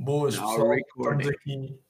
Boas, 0.00 0.36
pessoal. 0.36 0.74
Estamos 0.74 1.26
aqui, 1.26 1.80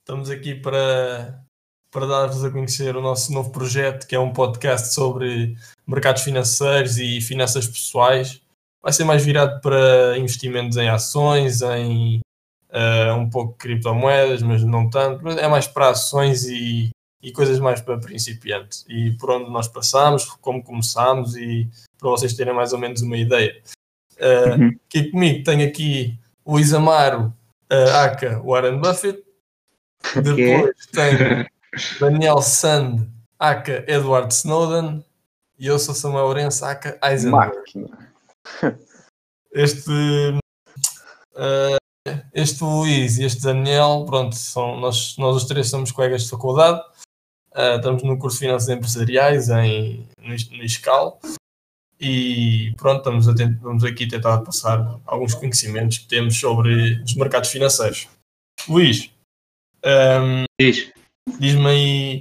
estamos 0.00 0.30
aqui 0.30 0.54
para, 0.54 1.42
para 1.90 2.06
dar-vos 2.06 2.44
a 2.44 2.50
conhecer 2.50 2.94
o 2.94 3.00
nosso 3.00 3.32
novo 3.32 3.50
projeto, 3.50 4.06
que 4.06 4.14
é 4.14 4.20
um 4.20 4.34
podcast 4.34 4.92
sobre 4.92 5.56
mercados 5.86 6.22
financeiros 6.22 6.98
e 6.98 7.22
finanças 7.22 7.66
pessoais. 7.66 8.42
Vai 8.82 8.92
ser 8.92 9.04
mais 9.04 9.24
virado 9.24 9.62
para 9.62 10.18
investimentos 10.18 10.76
em 10.76 10.90
ações, 10.90 11.62
em 11.62 12.20
uh, 12.68 13.14
um 13.16 13.30
pouco 13.30 13.52
de 13.52 13.58
criptomoedas, 13.58 14.42
mas 14.42 14.62
não 14.62 14.90
tanto. 14.90 15.24
Mas 15.24 15.38
é 15.38 15.48
mais 15.48 15.66
para 15.66 15.88
ações 15.88 16.44
e, 16.44 16.90
e 17.22 17.32
coisas 17.32 17.58
mais 17.58 17.80
para 17.80 17.98
principiantes. 17.98 18.84
E 18.90 19.12
por 19.12 19.30
onde 19.30 19.50
nós 19.50 19.68
passamos, 19.68 20.26
como 20.26 20.62
começamos 20.62 21.34
e 21.34 21.66
para 21.98 22.10
vocês 22.10 22.34
terem 22.34 22.52
mais 22.52 22.74
ou 22.74 22.78
menos 22.78 23.00
uma 23.00 23.16
ideia. 23.16 23.58
Uh, 24.18 24.60
uhum. 24.60 24.76
Aqui 24.86 25.10
comigo 25.10 25.42
tenho 25.42 25.66
aqui 25.66 26.18
o 26.44 26.60
Isamaro 26.60 27.32
uh, 27.74 28.04
Aka 28.04 28.40
Warren 28.40 28.80
Buffett. 28.80 29.22
Depois 30.14 30.86
tem 30.92 31.46
Daniel 32.00 32.40
Sand 32.42 33.08
Aka 33.38 33.84
Edward 33.88 34.32
Snowden. 34.32 35.04
E 35.58 35.66
eu 35.66 35.78
sou 35.78 35.94
Samuel 35.94 36.26
Lourenço 36.26 36.64
Aka 36.64 36.98
Eisenberg. 37.02 37.56
Este, 39.56 39.88
uh, 41.36 42.10
este 42.34 42.64
Luís 42.64 43.18
e 43.18 43.24
este 43.24 43.40
Daniel, 43.40 44.04
pronto, 44.04 44.34
são, 44.34 44.80
nós, 44.80 45.16
nós 45.16 45.36
os 45.36 45.44
três 45.44 45.70
somos 45.70 45.92
colegas 45.92 46.24
de 46.24 46.30
faculdade. 46.30 46.80
Uh, 47.52 47.76
estamos 47.76 48.02
no 48.02 48.18
curso 48.18 48.38
de 48.38 48.46
Finanças 48.46 48.68
Empresariais 48.68 49.48
em, 49.50 50.08
no, 50.18 50.30
no 50.30 50.64
ISCAL 50.64 51.20
e 52.00 52.74
pronto, 52.76 52.98
estamos, 52.98 53.28
a 53.28 53.32
vamos 53.60 53.84
aqui 53.84 54.06
tentar 54.06 54.38
passar 54.38 54.98
alguns 55.06 55.34
conhecimentos 55.34 55.98
que 55.98 56.08
temos 56.08 56.38
sobre 56.38 57.02
os 57.02 57.14
mercados 57.14 57.50
financeiros. 57.50 58.08
Luís, 58.68 59.10
um, 59.84 60.44
Diz. 60.60 60.92
diz-me 61.38 61.66
aí, 61.66 62.18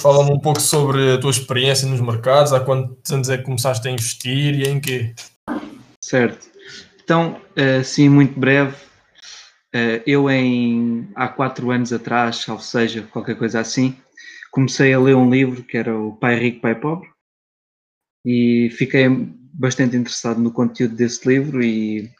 fala-me 0.00 0.32
um 0.32 0.40
pouco 0.40 0.60
sobre 0.60 1.14
a 1.14 1.20
tua 1.20 1.30
experiência 1.30 1.88
nos 1.88 2.00
mercados, 2.00 2.52
há 2.52 2.60
quantos 2.60 3.10
anos 3.12 3.28
é 3.28 3.38
que 3.38 3.44
começaste 3.44 3.86
a 3.86 3.90
investir 3.90 4.54
e 4.54 4.68
em 4.68 4.80
quê? 4.80 5.14
Certo. 6.02 6.48
Então, 7.02 7.40
assim, 7.80 8.08
muito 8.08 8.38
breve, 8.38 8.74
eh, 9.72 10.02
eu 10.06 10.30
em, 10.30 11.08
há 11.14 11.28
quatro 11.28 11.70
anos 11.70 11.92
atrás, 11.92 12.48
ou 12.48 12.58
seja, 12.58 13.02
qualquer 13.02 13.36
coisa 13.36 13.60
assim, 13.60 13.96
comecei 14.50 14.92
a 14.92 15.00
ler 15.00 15.16
um 15.16 15.30
livro 15.30 15.62
que 15.62 15.76
era 15.76 15.96
o 15.96 16.16
Pai 16.16 16.38
Rico, 16.38 16.60
Pai 16.60 16.74
Pobre, 16.74 17.08
e 18.24 18.70
fiquei 18.70 19.08
bastante 19.52 19.96
interessado 19.96 20.40
no 20.40 20.50
conteúdo 20.50 20.96
desse 20.96 21.28
livro 21.28 21.62
e 21.62 22.10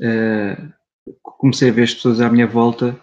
uh, 0.00 0.72
comecei 1.22 1.70
a 1.70 1.72
ver 1.72 1.84
as 1.84 1.94
pessoas 1.94 2.20
à 2.20 2.30
minha 2.30 2.46
volta 2.46 2.98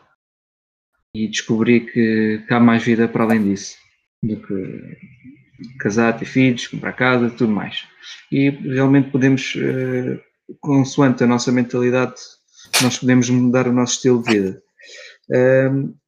e 1.15 1.27
descobri 1.27 1.81
que, 1.81 2.43
que 2.47 2.53
há 2.53 2.59
mais 2.59 2.83
vida 2.83 3.07
para 3.07 3.23
além 3.23 3.43
disso 3.43 3.77
do 4.23 4.35
que 4.35 4.97
casar, 5.79 6.17
ter 6.17 6.25
filhos, 6.25 6.67
comprar 6.67 6.93
casa, 6.93 7.29
tudo 7.29 7.51
mais. 7.51 7.85
E 8.31 8.49
realmente 8.49 9.11
podemos, 9.11 9.55
uh, 9.55 10.19
consoante 10.59 11.23
a 11.23 11.27
nossa 11.27 11.51
mentalidade, 11.51 12.15
nós 12.81 12.97
podemos 12.97 13.29
mudar 13.29 13.67
o 13.67 13.73
nosso 13.73 13.93
estilo 13.93 14.23
de 14.23 14.31
vida. 14.31 14.63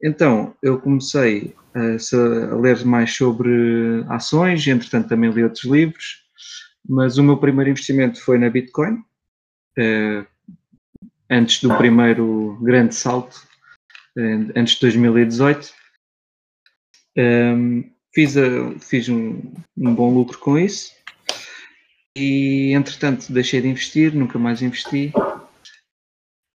Então, 0.02 0.56
eu 0.64 0.80
comecei 0.80 1.54
a, 1.76 2.56
ler 2.56 2.84
mais 2.86 3.16
sobre 3.16 4.04
ações, 4.10 4.66
entretanto 4.68 5.10
também 5.10 5.30
li 5.30 5.44
outros 5.44 5.64
livros, 5.66 6.24
mas 6.88 7.18
o 7.18 7.24
meu 7.24 7.38
primeiro 7.38 7.70
investimento 7.70 8.22
foi 8.22 8.38
na 8.38 8.50
Bitcoin, 8.50 8.96
uh, 9.78 10.26
antes 11.30 11.62
do 11.62 11.76
primeiro 11.78 12.58
grande 12.62 12.96
salto, 12.96 13.48
antes 14.56 14.76
de 14.76 14.82
2018. 14.82 15.74
Um, 17.18 17.92
fiz, 18.14 18.38
a, 18.38 18.80
fiz 18.80 19.10
um, 19.10 19.54
um, 19.78 19.94
bom 19.94 20.14
lucro 20.14 20.38
com 20.40 20.58
isso 20.58 20.94
e, 22.18 22.72
entretanto, 22.74 23.31
deixei 23.31 23.62
de 23.62 23.68
investir, 23.68 24.14
nunca 24.14 24.40
mais 24.40 24.62
investi 24.62 25.12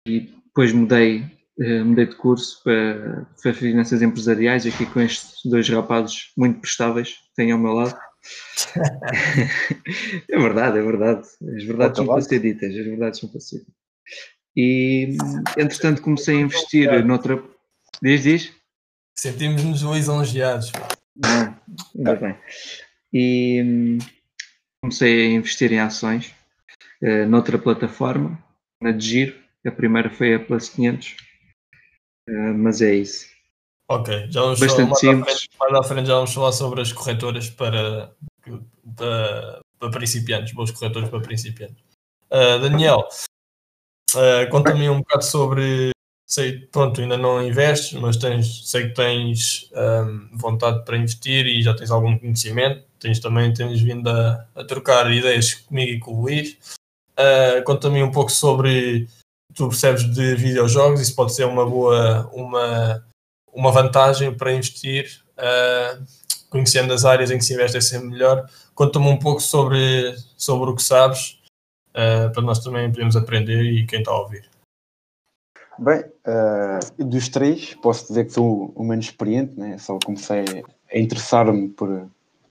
e 0.06 0.20
depois 0.20 0.72
mudei 0.72 1.24
mudei 1.58 2.06
de 2.06 2.16
curso 2.16 2.62
para, 2.64 3.26
para 3.42 3.54
finanças 3.54 4.02
empresariais, 4.02 4.66
aqui 4.66 4.86
com 4.86 5.00
estes 5.00 5.40
dois 5.44 5.68
rapazes 5.68 6.32
muito 6.36 6.60
prestáveis 6.60 7.10
que 7.10 7.34
tenho 7.36 7.54
ao 7.54 7.60
meu 7.60 7.72
lado. 7.72 7.98
é 10.30 10.38
verdade, 10.38 10.78
é 10.78 10.82
verdade. 10.82 11.28
As 11.56 11.64
verdades 11.64 11.96
são 11.96 12.06
para 12.06 12.20
ser 12.20 12.40
ditas, 12.40 12.70
as 12.70 12.84
verdades 12.84 13.20
são 13.20 13.28
para 13.28 13.40
ser 13.40 13.58
ditas. 13.58 13.74
E, 14.56 15.16
entretanto, 15.56 16.02
comecei 16.02 16.36
a 16.36 16.40
investir 16.40 17.04
noutra. 17.04 17.42
Diz, 18.02 18.22
diz? 18.22 18.52
Sentimos-nos 19.16 19.82
lisonjeados. 19.82 20.72
Não, 21.16 21.58
ainda 21.96 22.16
bem. 22.16 22.36
E 23.12 23.98
comecei 24.82 25.26
a 25.26 25.30
investir 25.30 25.72
em 25.72 25.80
ações 25.80 26.34
uh, 27.02 27.26
noutra 27.28 27.58
plataforma, 27.58 28.42
na 28.80 28.90
de 28.90 29.06
Giro. 29.06 29.42
A 29.64 29.70
primeira 29.70 30.10
foi 30.10 30.34
a 30.34 30.40
Plus 30.40 30.68
500 30.70 31.16
Uh, 32.28 32.54
mas 32.54 32.80
é 32.80 32.94
isso. 32.94 33.26
Ok, 33.88 34.26
já 34.30 34.40
vamos 34.40 34.60
Bastante 34.60 34.76
falar, 34.76 34.88
mais, 34.88 34.98
simples. 35.00 35.34
À 35.34 35.36
frente, 35.36 35.50
mais 35.60 35.74
à 35.74 35.82
frente 35.82 36.06
já 36.06 36.14
vamos 36.14 36.32
falar 36.32 36.52
sobre 36.52 36.80
as 36.80 36.92
corretoras 36.92 37.50
para, 37.50 38.14
para, 38.96 39.60
para 39.78 39.90
principiantes, 39.90 40.54
boas 40.54 40.70
corretoras 40.70 41.10
para 41.10 41.20
principiantes. 41.20 41.82
Uh, 42.30 42.58
Daniel, 42.60 43.06
uh, 44.14 44.50
conta-me 44.50 44.88
um 44.88 44.98
bocado 44.98 45.24
sobre. 45.24 45.90
Sei, 46.26 46.60
pronto, 46.60 47.02
ainda 47.02 47.18
não 47.18 47.46
investes, 47.46 47.92
mas 48.00 48.16
tens, 48.16 48.66
sei 48.70 48.88
que 48.88 48.94
tens 48.94 49.70
um, 49.74 50.38
vontade 50.38 50.82
para 50.82 50.96
investir 50.96 51.46
e 51.46 51.60
já 51.60 51.74
tens 51.76 51.90
algum 51.90 52.16
conhecimento. 52.18 52.86
Tens 52.98 53.18
também 53.18 53.52
tens 53.52 53.82
vindo 53.82 54.08
a, 54.08 54.46
a 54.54 54.64
trocar 54.64 55.12
ideias 55.12 55.52
comigo 55.52 55.92
e 55.92 55.98
com 55.98 56.14
o 56.14 56.22
Luís. 56.22 56.56
Uh, 57.18 57.62
conta-me 57.66 58.02
um 58.02 58.10
pouco 58.10 58.32
sobre 58.32 59.06
tu 59.54 59.68
percebes 59.68 60.04
de 60.14 60.34
videojogos, 60.34 61.00
isso 61.00 61.14
pode 61.14 61.34
ser 61.34 61.44
uma 61.44 61.68
boa 61.68 62.28
uma, 62.32 63.04
uma 63.52 63.70
vantagem 63.70 64.34
para 64.34 64.52
investir, 64.52 65.22
uh, 65.38 66.04
conhecendo 66.48 66.92
as 66.92 67.04
áreas 67.04 67.30
em 67.30 67.38
que 67.38 67.44
se 67.44 67.54
investe 67.54 67.76
é 67.76 67.80
sempre 67.80 68.08
melhor. 68.08 68.48
Conta-me 68.74 69.08
um 69.08 69.18
pouco 69.18 69.40
sobre, 69.40 70.14
sobre 70.36 70.70
o 70.70 70.74
que 70.74 70.82
sabes, 70.82 71.38
uh, 71.90 72.32
para 72.32 72.42
nós 72.42 72.58
também 72.60 72.90
podermos 72.90 73.16
aprender 73.16 73.62
e 73.62 73.86
quem 73.86 74.00
está 74.00 74.10
a 74.10 74.18
ouvir. 74.18 74.50
Bem, 75.78 76.00
uh, 76.00 77.04
dos 77.04 77.28
três, 77.28 77.74
posso 77.74 78.08
dizer 78.08 78.26
que 78.26 78.32
sou 78.32 78.72
o 78.74 78.84
menos 78.84 79.06
experiente, 79.06 79.58
né? 79.58 79.78
só 79.78 79.98
comecei 80.04 80.44
a 80.92 80.98
interessar-me 80.98 81.68
por, 81.70 82.08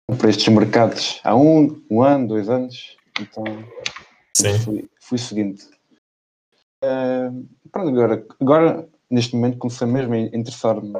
por 0.07 0.29
estes 0.29 0.47
mercados 0.47 1.19
há 1.23 1.35
um, 1.35 1.81
um 1.89 2.01
ano, 2.01 2.27
dois 2.27 2.49
anos, 2.49 2.97
então 3.19 3.43
Sim. 4.35 4.57
fui, 4.59 4.89
fui 4.99 5.17
seguinte. 5.17 5.69
Uh, 6.83 7.47
pronto, 7.71 7.89
agora, 7.89 8.25
agora, 8.39 8.89
neste 9.09 9.35
momento, 9.35 9.57
comecei 9.59 9.87
mesmo 9.87 10.13
a 10.13 10.17
interessar-me, 10.17 10.97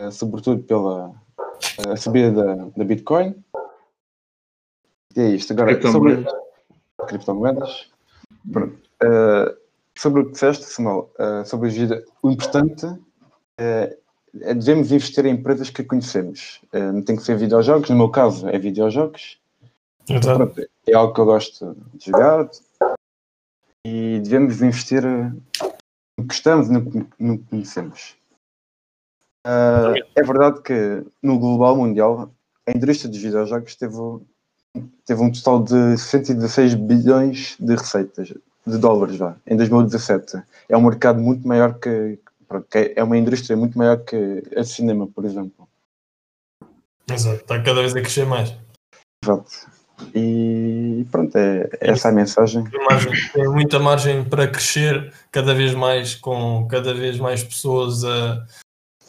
uh, 0.00 0.12
sobretudo 0.12 0.62
pela 0.64 1.08
uh, 1.08 1.96
subida 1.96 2.32
da, 2.32 2.54
da 2.76 2.84
Bitcoin. 2.84 3.34
E 5.16 5.20
é 5.20 5.28
isto. 5.30 5.52
Agora, 5.52 5.74
criptomoedas. 5.74 6.30
sobre 6.30 7.06
criptomoedas. 7.08 7.90
Pronto. 8.52 8.78
Uh, 9.02 9.56
sobre 9.94 10.20
o 10.20 10.26
que 10.26 10.32
disseste, 10.32 10.64
Samuel, 10.66 11.10
uh, 11.18 11.46
sobre 11.46 11.68
a 11.68 11.72
vida, 11.72 12.04
o 12.22 12.30
importante 12.30 12.86
é 13.58 13.96
devemos 14.54 14.92
investir 14.92 15.24
em 15.24 15.30
empresas 15.30 15.70
que 15.70 15.82
conhecemos. 15.82 16.60
não 16.92 17.00
tem 17.00 17.16
que 17.16 17.22
ser 17.22 17.38
videojogos, 17.38 17.88
no 17.88 17.96
meu 17.96 18.10
caso 18.10 18.46
é 18.46 18.58
videojogos. 18.58 19.40
Pronto, 20.06 20.60
é 20.86 20.94
algo 20.94 21.14
que 21.14 21.20
eu 21.22 21.24
gosto 21.24 21.74
de 21.94 22.04
jogar, 22.04 22.46
e 23.86 24.20
devemos 24.20 24.60
investir 24.60 25.04
eh, 25.04 25.30
no 26.18 26.26
que 26.26 26.34
estamos, 26.34 26.68
no, 26.68 26.80
no 27.20 27.38
que 27.38 27.44
conhecemos. 27.44 28.16
Uh, 29.46 29.94
é 30.16 30.22
verdade 30.24 30.60
que 30.62 31.04
no 31.22 31.38
global 31.38 31.76
mundial 31.76 32.34
a 32.66 32.72
indústria 32.72 33.08
dos 33.08 33.22
videojogos 33.22 33.76
teve, 33.76 33.96
teve 35.04 35.22
um 35.22 35.30
total 35.30 35.62
de 35.62 35.96
116 35.96 36.74
bilhões 36.74 37.56
de 37.60 37.76
receitas, 37.76 38.34
de 38.66 38.78
dólares 38.78 39.14
já, 39.16 39.36
em 39.46 39.56
2017. 39.56 40.42
É 40.68 40.76
um 40.76 40.82
mercado 40.82 41.20
muito 41.20 41.46
maior 41.46 41.78
que, 41.78 42.18
é 42.96 43.04
uma 43.04 43.16
indústria 43.16 43.56
muito 43.56 43.78
maior 43.78 43.98
que 43.98 44.42
a 44.56 44.64
cinema, 44.64 45.06
por 45.06 45.24
exemplo. 45.24 45.68
Exato, 47.08 47.36
está 47.36 47.62
cada 47.62 47.82
vez 47.82 47.94
a 47.94 48.00
crescer 48.00 48.26
mais. 48.26 48.52
Exato. 49.22 49.75
E 50.14 51.06
pronto, 51.10 51.36
é, 51.36 51.68
é 51.80 51.90
essa 51.90 52.08
a 52.08 52.12
mensagem. 52.12 52.64
Tem 53.32 53.48
muita 53.48 53.78
margem 53.78 54.24
para 54.24 54.46
crescer 54.46 55.12
cada 55.30 55.54
vez 55.54 55.74
mais, 55.74 56.14
com 56.14 56.66
cada 56.68 56.92
vez 56.92 57.18
mais 57.18 57.42
pessoas 57.42 58.04
a, 58.04 58.46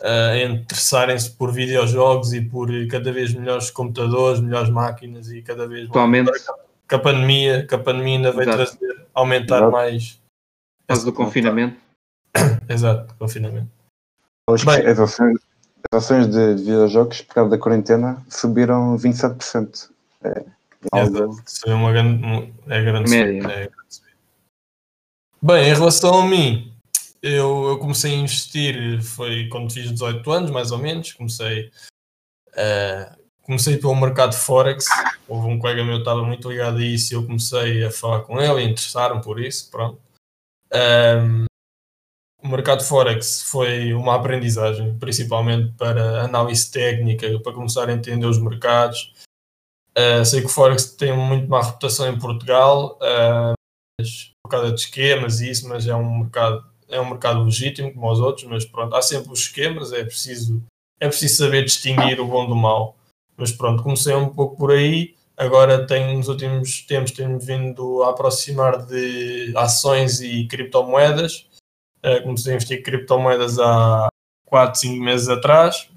a 0.02 0.38
interessarem-se 0.44 1.32
por 1.32 1.52
videojogos 1.52 2.34
e 2.34 2.42
por 2.42 2.70
cada 2.90 3.12
vez 3.12 3.34
melhores 3.34 3.70
computadores, 3.70 4.40
melhores 4.40 4.70
máquinas 4.70 5.30
e 5.30 5.42
cada 5.42 5.68
vez 5.68 5.90
Atualmente. 5.90 6.30
mais. 6.30 6.46
Que 6.88 6.96
a 6.96 7.00
pandemia, 7.00 7.68
que 7.68 7.76
a 7.76 7.80
pandemia 7.80 8.16
ainda 8.16 8.32
veio 8.32 8.50
trazer, 8.50 9.06
aumentar 9.14 9.70
mais 9.70 10.22
Por 10.82 10.88
causa 10.88 11.06
do 11.06 11.12
confinamento. 11.12 11.78
Exato, 12.70 13.14
confinamento. 13.20 13.68
Bem, 14.66 14.88
as 14.88 14.98
ações, 14.98 15.38
as 15.92 16.04
ações 16.04 16.28
de, 16.28 16.56
de 16.56 16.64
videojogos, 16.64 17.22
por 17.22 17.34
causa 17.34 17.50
da 17.50 17.58
quarentena, 17.58 18.24
subiram 18.30 18.96
27%. 18.96 19.90
É, 20.24 20.30
é 20.30 20.46
algo... 20.92 21.42
é 21.66 21.74
uma 21.74 21.92
grande, 21.92 22.54
é 22.68 22.82
grande, 22.82 23.10
média. 23.10 23.48
É 23.48 23.68
grande 23.68 24.08
Bem, 25.42 25.70
em 25.70 25.74
relação 25.74 26.20
a 26.20 26.26
mim, 26.26 26.74
eu, 27.22 27.70
eu, 27.70 27.78
comecei 27.78 28.14
a 28.14 28.18
investir, 28.18 29.02
foi 29.04 29.48
quando 29.50 29.72
fiz 29.72 29.92
18 29.92 30.32
anos, 30.32 30.52
mais 30.52 30.72
ou 30.72 30.80
menos. 30.80 31.14
Comecei, 31.14 31.72
uh, 32.54 33.18
comecei 33.44 33.78
pelo 33.78 33.96
mercado 33.96 34.34
Forex. 34.34 34.86
Houve 35.28 35.48
um 35.48 35.60
colega 35.60 35.84
meu 35.84 35.96
que 35.96 36.02
estava 36.02 36.24
muito 36.24 36.50
ligado 36.50 36.78
a 36.78 36.84
isso 36.84 37.14
e 37.14 37.16
eu 37.16 37.26
comecei 37.26 37.86
a 37.86 37.92
falar 37.92 38.22
com 38.22 38.42
ele, 38.42 38.62
e 38.62 38.70
interessaram 38.70 39.22
por 39.22 39.40
isso. 39.40 39.70
Pronto. 39.70 40.02
Um, 40.74 41.46
o 42.44 42.48
mercado 42.48 42.84
Forex 42.84 43.44
foi 43.44 43.94
uma 43.94 44.16
aprendizagem, 44.16 44.98
principalmente 44.98 45.72
para 45.78 46.24
análise 46.24 46.72
técnica, 46.72 47.40
para 47.40 47.54
começar 47.54 47.90
a 47.90 47.94
entender 47.94 48.26
os 48.26 48.40
mercados. 48.40 49.14
Uh, 49.98 50.24
sei 50.24 50.42
que 50.42 50.46
o 50.46 50.50
Forex 50.50 50.92
tem 50.96 51.16
muito 51.16 51.50
má 51.50 51.62
reputação 51.62 52.08
em 52.08 52.20
Portugal, 52.20 53.00
uh, 53.02 53.54
por 54.44 54.52
causa 54.52 54.72
de 54.72 54.80
esquemas 54.80 55.42
e 55.42 55.50
isso, 55.50 55.68
mas 55.68 55.88
é 55.88 55.96
um 55.96 56.20
mercado 56.20 56.64
é 56.90 57.00
um 57.00 57.10
mercado 57.10 57.44
legítimo 57.44 57.94
como 57.94 58.12
os 58.12 58.20
outros, 58.20 58.46
mas 58.46 58.66
pronto, 58.66 58.96
há 58.96 59.02
sempre 59.02 59.32
os 59.32 59.40
esquemas, 59.40 59.92
é 59.92 60.04
preciso, 60.04 60.64
é 61.00 61.08
preciso 61.08 61.44
saber 61.44 61.66
distinguir 61.66 62.20
o 62.20 62.28
bom 62.28 62.48
do 62.48 62.56
mal. 62.56 62.96
Mas 63.36 63.52
pronto, 63.52 63.84
comecei 63.84 64.16
um 64.16 64.30
pouco 64.30 64.56
por 64.56 64.72
aí, 64.72 65.16
agora 65.36 65.86
tenho, 65.86 66.18
nos 66.18 66.28
últimos 66.28 66.82
tempos 66.82 67.12
tenho 67.12 67.38
vindo 67.40 68.04
a 68.04 68.10
aproximar 68.10 68.86
de 68.86 69.54
ações 69.56 70.22
e 70.22 70.48
criptomoedas. 70.48 71.48
Uh, 72.04 72.24
comecei 72.24 72.54
a 72.54 72.56
investir 72.56 72.80
em 72.80 72.84
criptomoedas 72.84 73.60
há 73.60 74.08
4, 74.46 74.80
5 74.80 75.04
meses 75.04 75.28
atrás. 75.28 75.90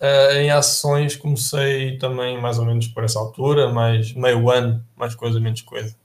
Uh, 0.00 0.36
em 0.36 0.50
ações 0.50 1.16
comecei 1.16 1.96
também 1.96 2.38
mais 2.40 2.58
ou 2.58 2.66
menos 2.66 2.86
por 2.88 3.02
essa 3.02 3.18
altura, 3.18 3.72
mais 3.72 4.12
meio 4.12 4.50
ano, 4.50 4.84
mais 4.94 5.14
coisa, 5.14 5.40
menos 5.40 5.62
coisa. 5.62 5.96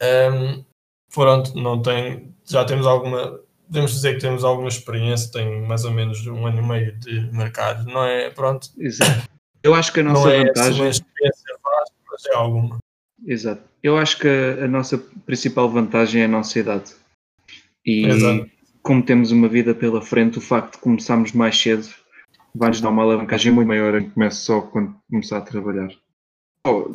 Um, 0.00 0.64
pronto, 1.12 1.56
não 1.56 1.82
tem, 1.82 2.32
já 2.44 2.64
temos 2.64 2.86
alguma, 2.86 3.40
podemos 3.66 3.92
dizer 3.92 4.14
que 4.14 4.20
temos 4.20 4.44
alguma 4.44 4.68
experiência, 4.68 5.32
tenho 5.32 5.66
mais 5.66 5.84
ou 5.84 5.90
menos 5.90 6.24
um 6.26 6.46
ano 6.46 6.60
e 6.60 6.66
meio 6.66 6.92
de 6.98 7.20
mercado, 7.32 7.84
não 7.84 8.04
é? 8.04 8.30
Pronto. 8.30 8.68
Exato. 8.78 9.28
Eu 9.62 9.74
acho 9.74 9.92
que 9.92 10.00
a 10.00 10.04
nossa 10.04 10.28
não 10.28 10.44
vantagem. 10.44 10.86
É 10.86 10.90
experiência 10.90 11.58
vasta, 11.64 11.94
mas 12.10 12.26
é 12.26 12.34
alguma. 12.34 12.78
Exato. 13.26 13.62
Eu 13.82 13.96
acho 13.96 14.18
que 14.18 14.28
a, 14.28 14.64
a 14.64 14.68
nossa 14.68 14.98
principal 15.26 15.68
vantagem 15.68 16.22
é 16.22 16.24
a 16.26 16.28
nossa 16.28 16.58
idade. 16.58 16.92
E 17.84 18.06
Exato. 18.06 18.50
como 18.82 19.02
temos 19.02 19.32
uma 19.32 19.48
vida 19.48 19.74
pela 19.74 20.00
frente, 20.00 20.38
o 20.38 20.40
facto 20.40 20.74
de 20.74 20.80
começarmos 20.80 21.32
mais 21.32 21.58
cedo 21.58 21.88
vai-nos 22.54 22.80
dar 22.80 22.90
uma 22.90 23.02
alavancagem 23.02 23.52
muito 23.52 23.68
maior 23.68 23.98
em 23.98 24.04
que 24.04 24.10
começa 24.10 24.36
só 24.36 24.60
quando 24.60 24.94
começar 25.10 25.38
a 25.38 25.42
trabalhar. 25.42 25.90
Oh, 26.66 26.94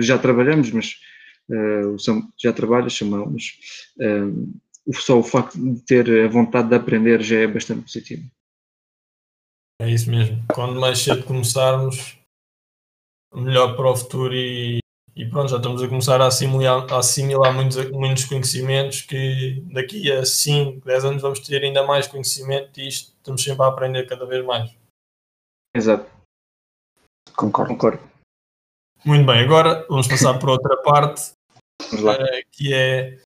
já 0.00 0.18
trabalhamos, 0.18 0.70
mas 0.70 0.96
uh, 1.50 1.96
já 2.38 2.52
trabalha, 2.52 2.88
chamamos. 2.88 3.58
Uh, 3.98 4.54
só 4.92 5.18
o 5.18 5.22
facto 5.22 5.58
de 5.58 5.80
ter 5.82 6.24
a 6.24 6.28
vontade 6.28 6.68
de 6.68 6.74
aprender 6.74 7.22
já 7.22 7.38
é 7.38 7.46
bastante 7.46 7.82
positivo. 7.82 8.24
É 9.80 9.90
isso 9.90 10.10
mesmo. 10.10 10.42
Quando 10.54 10.80
mais 10.80 10.98
cedo 10.98 11.24
começarmos, 11.24 12.18
melhor 13.34 13.76
para 13.76 13.90
o 13.90 13.96
futuro 13.96 14.34
e, 14.34 14.78
e 15.16 15.26
pronto, 15.26 15.50
já 15.50 15.56
estamos 15.56 15.82
a 15.82 15.88
começar 15.88 16.20
a 16.20 16.26
assimilar, 16.26 16.86
a 16.92 16.98
assimilar 16.98 17.52
muitos, 17.52 17.90
muitos 17.90 18.24
conhecimentos 18.24 19.02
que 19.02 19.62
daqui 19.72 20.10
a 20.12 20.24
5, 20.24 20.86
10 20.86 21.04
anos 21.04 21.22
vamos 21.22 21.40
ter 21.40 21.62
ainda 21.62 21.82
mais 21.82 22.06
conhecimento 22.06 22.78
e 22.80 22.88
isto 22.88 23.12
estamos 23.16 23.42
sempre 23.42 23.62
a 23.64 23.68
aprender 23.68 24.06
cada 24.06 24.24
vez 24.26 24.44
mais. 24.44 24.83
Exato. 25.74 26.10
Concordo. 27.34 27.72
Concordo. 27.72 28.14
Muito 29.04 29.26
bem, 29.26 29.40
agora 29.40 29.84
vamos 29.88 30.08
passar 30.08 30.38
para 30.38 30.50
outra 30.50 30.76
parte, 30.78 31.32
uh, 31.92 32.46
que 32.52 32.72
é 32.72 33.18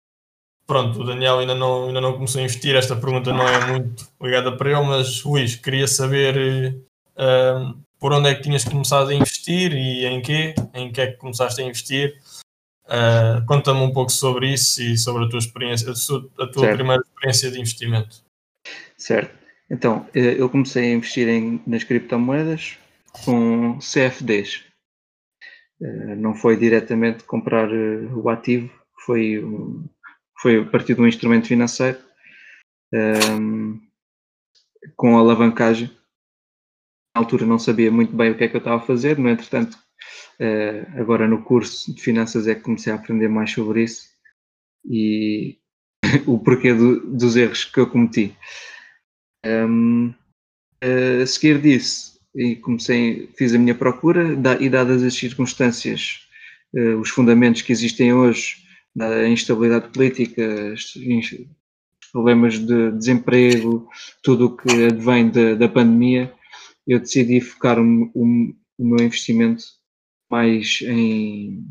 pronto, 0.66 1.00
o 1.00 1.04
Daniel 1.04 1.38
ainda 1.38 1.54
não, 1.54 1.86
ainda 1.86 2.00
não 2.00 2.12
começou 2.14 2.40
a 2.40 2.44
investir, 2.44 2.74
esta 2.74 2.96
pergunta 2.96 3.32
não 3.32 3.46
é 3.46 3.66
muito 3.66 4.06
ligada 4.20 4.56
para 4.56 4.70
ele, 4.70 4.82
mas 4.82 5.22
Luís, 5.22 5.54
queria 5.54 5.86
saber 5.86 6.76
uh, 7.16 7.78
por 7.98 8.12
onde 8.12 8.28
é 8.28 8.34
que 8.34 8.42
tinhas 8.42 8.64
começado 8.64 9.08
a 9.08 9.14
investir 9.14 9.72
e 9.72 10.04
em 10.04 10.20
quê? 10.20 10.54
Em 10.74 10.92
que 10.92 11.00
é 11.00 11.06
que 11.12 11.16
começaste 11.16 11.60
a 11.62 11.64
investir? 11.64 12.20
Uh, 12.84 13.44
Conta-me 13.46 13.80
um 13.80 13.92
pouco 13.92 14.10
sobre 14.10 14.52
isso 14.52 14.82
e 14.82 14.98
sobre 14.98 15.24
a 15.24 15.28
tua 15.28 15.38
experiência, 15.38 15.90
a 15.90 15.94
tua, 15.94 16.30
a 16.44 16.46
tua 16.46 16.72
primeira 16.72 17.02
experiência 17.02 17.50
de 17.50 17.60
investimento. 17.60 18.22
Certo. 18.96 19.37
Então, 19.70 20.08
eh, 20.14 20.40
eu 20.40 20.48
comecei 20.48 20.84
a 20.92 20.94
investir 20.94 21.28
em, 21.28 21.62
nas 21.66 21.84
criptomoedas 21.84 22.78
com 23.24 23.78
CFDs. 23.78 24.64
Eh, 25.80 26.14
não 26.16 26.34
foi 26.34 26.56
diretamente 26.56 27.24
comprar 27.24 27.68
o 27.70 28.28
ativo, 28.28 28.70
foi 29.04 29.42
foi 30.40 30.60
a 30.60 30.64
partir 30.66 30.94
de 30.94 31.00
um 31.00 31.06
instrumento 31.08 31.48
financeiro 31.48 31.98
um, 32.94 33.80
com 34.96 35.18
alavancagem. 35.18 35.88
Na 37.14 37.22
altura 37.22 37.44
não 37.44 37.58
sabia 37.58 37.90
muito 37.90 38.14
bem 38.14 38.30
o 38.30 38.38
que 38.38 38.44
é 38.44 38.48
que 38.48 38.54
eu 38.54 38.60
estava 38.60 38.76
a 38.76 38.86
fazer, 38.86 39.18
no 39.18 39.28
entretanto, 39.28 39.76
agora 40.96 41.26
no 41.26 41.42
curso 41.42 41.92
de 41.92 42.00
finanças 42.00 42.46
é 42.46 42.54
que 42.54 42.60
comecei 42.60 42.92
a 42.92 42.96
aprender 42.96 43.26
mais 43.28 43.50
sobre 43.50 43.82
isso 43.82 44.08
e 44.84 45.58
o 46.24 46.38
porquê 46.38 46.72
do, 46.72 47.00
dos 47.16 47.34
erros 47.34 47.64
que 47.64 47.80
eu 47.80 47.90
cometi. 47.90 48.36
Um, 49.48 50.14
a 50.80 51.26
seguir 51.26 51.60
disso, 51.60 52.18
e 52.34 52.56
comecei, 52.56 53.28
fiz 53.36 53.54
a 53.54 53.58
minha 53.58 53.74
procura 53.74 54.36
e 54.60 54.68
dadas 54.68 55.02
as 55.02 55.14
circunstâncias, 55.14 56.28
uh, 56.74 56.98
os 56.98 57.08
fundamentos 57.08 57.62
que 57.62 57.72
existem 57.72 58.12
hoje 58.12 58.56
da 58.94 59.28
instabilidade 59.28 59.88
política, 59.88 60.74
problemas 62.12 62.58
de 62.58 62.92
desemprego, 62.92 63.88
tudo 64.22 64.46
o 64.46 64.56
que 64.56 64.86
advém 64.86 65.30
da, 65.30 65.54
da 65.54 65.68
pandemia, 65.68 66.32
eu 66.86 66.98
decidi 66.98 67.40
focar 67.40 67.78
o, 67.78 68.10
o, 68.14 68.54
meu 68.78 69.04
investimento 69.04 69.64
mais 70.30 70.80
em, 70.82 71.64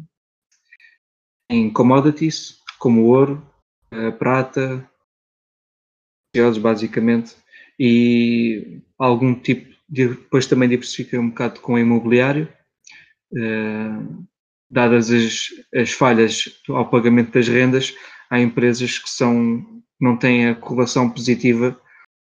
em 1.49 1.69
commodities, 1.69 2.59
como 2.79 3.05
ouro, 3.05 3.45
prata, 4.19 4.89
preciosos 6.31 6.61
basicamente, 6.61 7.35
e 7.79 8.81
algum 8.97 9.33
tipo, 9.35 9.73
de, 9.89 10.07
depois 10.07 10.45
também 10.45 10.69
diversifiquei 10.69 11.19
um 11.19 11.29
bocado 11.29 11.59
com 11.59 11.77
imobiliário, 11.77 12.47
uh, 13.33 14.27
dadas 14.69 15.11
as, 15.11 15.47
as 15.73 15.91
falhas 15.91 16.61
ao 16.69 16.89
pagamento 16.89 17.31
das 17.31 17.47
rendas, 17.47 17.93
há 18.29 18.39
empresas 18.39 18.99
que 18.99 19.09
são, 19.09 19.65
não 19.99 20.17
têm 20.17 20.49
a 20.49 20.55
correlação 20.55 21.09
positiva 21.09 21.79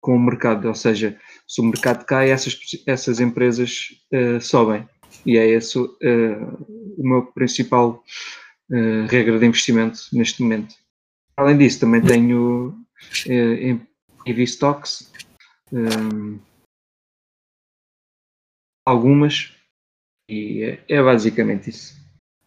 com 0.01 0.15
o 0.15 0.19
mercado, 0.19 0.67
ou 0.67 0.75
seja, 0.75 1.17
se 1.47 1.59
o 1.61 1.65
mercado 1.65 2.05
cai, 2.05 2.31
essas, 2.31 2.57
essas 2.85 3.19
empresas 3.19 3.89
uh, 4.13 4.39
sobem. 4.39 4.87
E 5.25 5.37
é 5.37 5.47
esse 5.47 5.77
uh, 5.77 5.89
o 6.97 7.07
meu 7.07 7.23
principal 7.23 8.03
uh, 8.71 9.07
regra 9.09 9.37
de 9.39 9.45
investimento 9.45 9.99
neste 10.13 10.41
momento. 10.41 10.75
Além 11.35 11.57
disso, 11.57 11.81
também 11.81 12.01
tenho 12.01 12.69
uh, 13.25 13.81
EV 14.25 14.43
Stocks, 14.43 15.11
um, 15.71 16.39
algumas, 18.85 19.53
e 20.29 20.63
é, 20.63 20.95
é 20.95 21.03
basicamente 21.03 21.69
isso. 21.69 21.99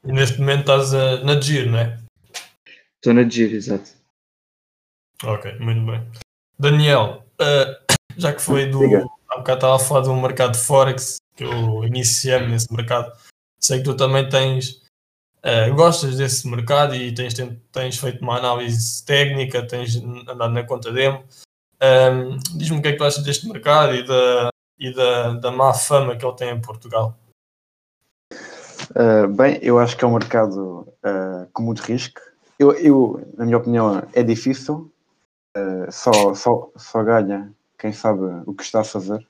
E 0.04 0.12
neste 0.12 0.38
momento 0.40 0.60
estás 0.60 0.94
a, 0.94 1.22
na 1.24 1.40
GIR, 1.40 1.70
não 1.70 1.78
é? 1.78 1.98
Estou 2.96 3.14
na 3.14 3.28
GIR, 3.28 3.54
exato. 3.54 3.90
Ok, 5.24 5.58
muito 5.58 5.86
bem. 5.86 6.04
Daniel, 6.58 7.24
uh, 7.40 7.96
já 8.16 8.32
que 8.32 8.42
foi 8.42 8.66
do. 8.66 8.80
Há 9.28 9.38
bocado 9.38 9.58
estava 9.58 9.76
a 9.76 9.78
falar 9.78 10.00
do 10.00 10.14
mercado 10.14 10.56
Forex, 10.56 11.16
que 11.36 11.44
eu 11.44 11.84
iniciei 11.84 12.46
nesse 12.46 12.72
mercado. 12.72 13.12
Sei 13.58 13.78
que 13.78 13.84
tu 13.84 13.96
também 13.96 14.28
tens. 14.28 14.82
Uh, 15.44 15.74
gostas 15.74 16.16
desse 16.18 16.46
mercado 16.46 16.94
e 16.94 17.12
tens, 17.12 17.34
tens 17.72 17.98
feito 17.98 18.22
uma 18.22 18.38
análise 18.38 19.04
técnica, 19.04 19.66
tens 19.66 19.96
andado 19.96 20.50
na 20.50 20.64
conta 20.64 20.92
demo. 20.92 21.24
Um, 21.82 22.38
Diz-me 22.56 22.78
o 22.78 22.82
que 22.82 22.88
é 22.88 22.92
que 22.92 22.98
tu 22.98 23.04
achas 23.04 23.24
deste 23.24 23.48
mercado 23.48 23.92
e 23.94 24.06
da, 24.06 24.50
e 24.78 24.94
da, 24.94 25.32
da 25.32 25.50
má 25.50 25.74
fama 25.74 26.16
que 26.16 26.24
ele 26.24 26.36
tem 26.36 26.50
em 26.50 26.60
Portugal. 26.60 27.18
Uh, 28.90 29.26
bem, 29.28 29.58
eu 29.62 29.78
acho 29.78 29.96
que 29.96 30.04
é 30.04 30.06
um 30.06 30.12
mercado 30.12 30.86
uh, 31.04 31.48
com 31.52 31.62
muito 31.62 31.80
risco. 31.80 32.20
Eu, 32.56 32.72
eu, 32.74 33.26
na 33.36 33.44
minha 33.44 33.56
opinião, 33.56 34.02
é 34.12 34.22
difícil. 34.22 34.92
Uh, 35.56 35.90
só, 35.90 36.34
só, 36.34 36.70
só 36.76 37.02
ganha 37.02 37.52
quem 37.78 37.92
sabe 37.92 38.22
o 38.46 38.54
que 38.54 38.62
está 38.62 38.82
a 38.82 38.84
fazer. 38.84 39.26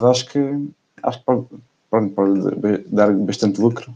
Mas 0.00 0.10
acho 0.10 0.26
que, 0.26 0.70
acho 1.02 1.18
que 1.18 1.24
pode, 1.90 2.10
pode, 2.10 2.84
dar 2.86 3.12
bastante 3.12 3.60
lucro. 3.60 3.94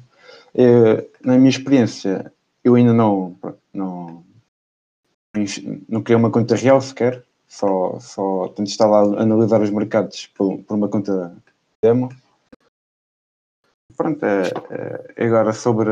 na 1.25 1.39
minha 1.39 1.49
experiência, 1.49 2.31
eu 2.63 2.75
ainda 2.75 2.93
não, 2.93 3.35
não, 3.73 4.23
não 5.89 6.03
criei 6.03 6.19
uma 6.19 6.31
conta 6.31 6.55
real 6.55 6.81
sequer, 6.83 7.25
só, 7.55 8.01
só 8.01 8.49
tento 8.49 8.67
estar 8.67 8.87
lá 8.87 9.01
a 9.01 9.23
analisar 9.23 9.61
os 9.63 9.71
mercados 9.71 10.27
por, 10.27 10.61
por 10.65 10.75
uma 10.75 10.89
conta 10.89 11.37
demo. 11.81 12.09
Pronto, 13.97 14.25
é, 14.25 14.51
é 15.17 15.27
agora 15.27 15.53
sobre, 15.53 15.91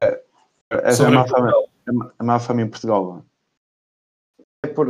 é, 0.00 0.22
é 0.70 0.92
sobre 0.92 1.16
a, 1.16 1.18
má 1.18 1.26
fama, 1.26 2.14
a 2.18 2.24
má 2.24 2.38
fama 2.38 2.62
em 2.62 2.70
Portugal. 2.70 3.24
É 4.64 4.68
por. 4.68 4.86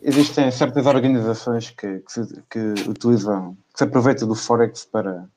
Existem 0.00 0.50
certas 0.50 0.84
organizações 0.84 1.70
que, 1.70 2.00
que, 2.00 2.12
se, 2.12 2.42
que 2.50 2.90
utilizam, 2.90 3.56
que 3.72 3.78
se 3.78 3.84
aproveitam 3.84 4.26
do 4.26 4.34
Forex 4.34 4.84
para, 4.84 5.28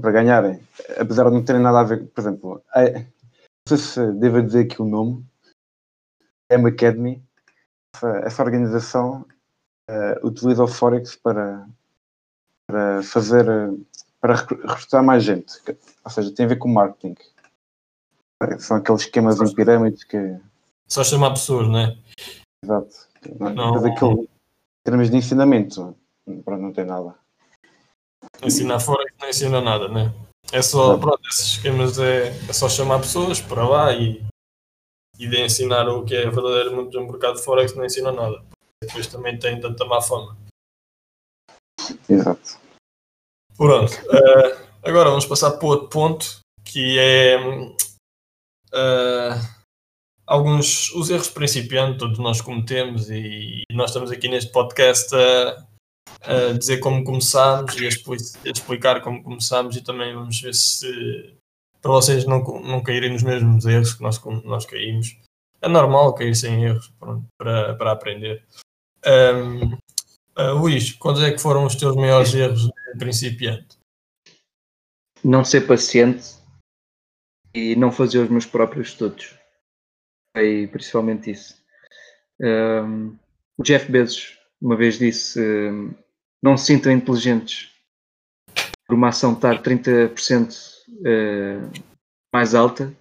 para 0.00 0.10
ganharem, 0.10 0.60
apesar 0.98 1.26
de 1.26 1.36
não 1.36 1.44
terem 1.44 1.62
nada 1.62 1.78
a 1.78 1.84
ver, 1.84 2.04
por 2.08 2.20
exemplo, 2.20 2.62
é, 2.74 2.98
não 2.98 3.06
sei 3.68 3.76
se 3.78 4.12
devo 4.14 4.42
dizer 4.42 4.64
aqui 4.64 4.82
o 4.82 4.84
nome, 4.84 5.24
M 6.50 6.68
Academy, 6.68 7.23
essa, 7.94 8.08
essa 8.24 8.42
organização 8.42 9.24
uh, 9.88 10.26
utiliza 10.26 10.64
o 10.64 10.68
Forex 10.68 11.16
para, 11.16 11.66
para 12.66 13.02
fazer, 13.02 13.46
para 14.20 14.34
recrutar 14.34 15.02
mais 15.02 15.22
gente, 15.22 15.54
ou 16.04 16.10
seja, 16.10 16.34
tem 16.34 16.46
a 16.46 16.48
ver 16.48 16.56
com 16.56 16.68
marketing. 16.68 17.14
São 18.58 18.76
aqueles 18.76 19.02
esquemas 19.02 19.40
em 19.40 19.54
pirâmides 19.54 20.04
que. 20.04 20.38
Só 20.86 21.02
chamar 21.02 21.30
pessoas, 21.30 21.68
não 21.68 21.78
é? 21.78 21.96
Exato. 22.62 23.08
Não. 23.38 23.72
Mas 23.72 23.84
aquele, 23.84 24.12
em 24.12 24.28
termos 24.84 25.10
de 25.10 25.16
ensinamento, 25.16 25.96
pronto, 26.44 26.60
não 26.60 26.72
tem 26.72 26.84
nada. 26.84 27.14
Ensinar 28.42 28.80
fora 28.80 29.04
que 29.06 29.22
não 29.22 29.28
ensina 29.30 29.60
nada, 29.62 29.88
né? 29.88 30.12
É 30.52 30.60
só, 30.60 30.98
pronto, 30.98 31.20
esses 31.30 31.52
esquemas 31.52 31.98
é, 31.98 32.28
é 32.28 32.52
só 32.52 32.68
chamar 32.68 32.98
pessoas 32.98 33.40
para 33.40 33.66
lá 33.66 33.92
e, 33.94 34.22
e 35.18 35.26
de 35.26 35.40
ensinar 35.40 35.88
o 35.88 36.04
que 36.04 36.14
é 36.14 36.28
verdadeiramente 36.28 36.96
um 36.96 37.06
mercado 37.06 37.36
de 37.36 37.44
Forex 37.44 37.74
não 37.74 37.84
ensina 37.84 38.12
nada. 38.12 38.42
Depois 38.82 39.06
também 39.06 39.38
tem 39.38 39.60
tanta 39.60 39.84
má 39.84 40.00
fama. 40.00 40.36
Exato. 42.08 42.58
Pronto. 43.56 43.92
Uh, 43.92 44.56
agora 44.82 45.10
vamos 45.10 45.26
passar 45.26 45.52
para 45.52 45.68
outro 45.68 45.88
ponto 45.88 46.40
que 46.64 46.98
é 46.98 47.36
uh, 48.72 49.40
alguns 50.26 50.92
os 50.94 51.10
erros 51.10 51.28
principiantes 51.28 51.98
todos 51.98 52.18
nós 52.18 52.40
cometemos 52.40 53.10
e, 53.10 53.62
e 53.70 53.74
nós 53.74 53.90
estamos 53.90 54.10
aqui 54.10 54.28
neste 54.28 54.50
podcast 54.50 55.14
a 55.14 55.64
a 56.26 56.56
dizer 56.56 56.78
como 56.78 57.04
começámos 57.04 57.76
e 57.76 57.86
a, 57.86 58.50
explicar 58.50 59.02
como 59.02 59.22
começámos 59.22 59.76
e 59.76 59.82
também 59.82 60.14
vamos 60.14 60.40
ver 60.40 60.54
se 60.54 61.36
para 61.84 61.92
vocês 61.92 62.24
não, 62.24 62.42
não 62.62 62.82
caírem 62.82 63.12
nos 63.12 63.22
mesmos 63.22 63.66
erros 63.66 63.92
que 63.92 64.02
nós, 64.02 64.18
nós 64.42 64.64
caímos. 64.64 65.18
É 65.60 65.68
normal 65.68 66.14
cair 66.14 66.34
sem 66.34 66.64
erros 66.64 66.88
pronto, 66.98 67.26
para, 67.36 67.74
para 67.74 67.92
aprender. 67.92 68.42
Um, 69.06 69.74
uh, 69.74 70.54
Luís, 70.58 70.92
quais 70.92 71.20
é 71.20 71.30
que 71.30 71.38
foram 71.38 71.66
os 71.66 71.74
teus 71.74 71.94
maiores 71.94 72.32
erros 72.32 72.62
de 72.64 72.98
principiante? 72.98 73.76
Não 75.22 75.44
ser 75.44 75.66
paciente 75.66 76.36
e 77.52 77.76
não 77.76 77.92
fazer 77.92 78.20
os 78.20 78.30
meus 78.30 78.46
próprios 78.46 78.88
estudos. 78.88 79.34
Foi 80.34 80.66
principalmente 80.68 81.32
isso. 81.32 81.62
Um, 82.40 83.14
o 83.58 83.62
Jeff 83.62 83.92
Bezos 83.92 84.38
uma 84.58 84.74
vez 84.74 84.98
disse: 84.98 85.38
não 86.42 86.56
se 86.56 86.64
sintam 86.64 86.90
inteligentes 86.90 87.70
por 88.86 88.94
uma 88.94 89.08
ação 89.08 89.34
estar 89.34 89.62
30% 89.62 90.73
eh, 91.04 91.60
mais 92.32 92.54
alta, 92.54 92.92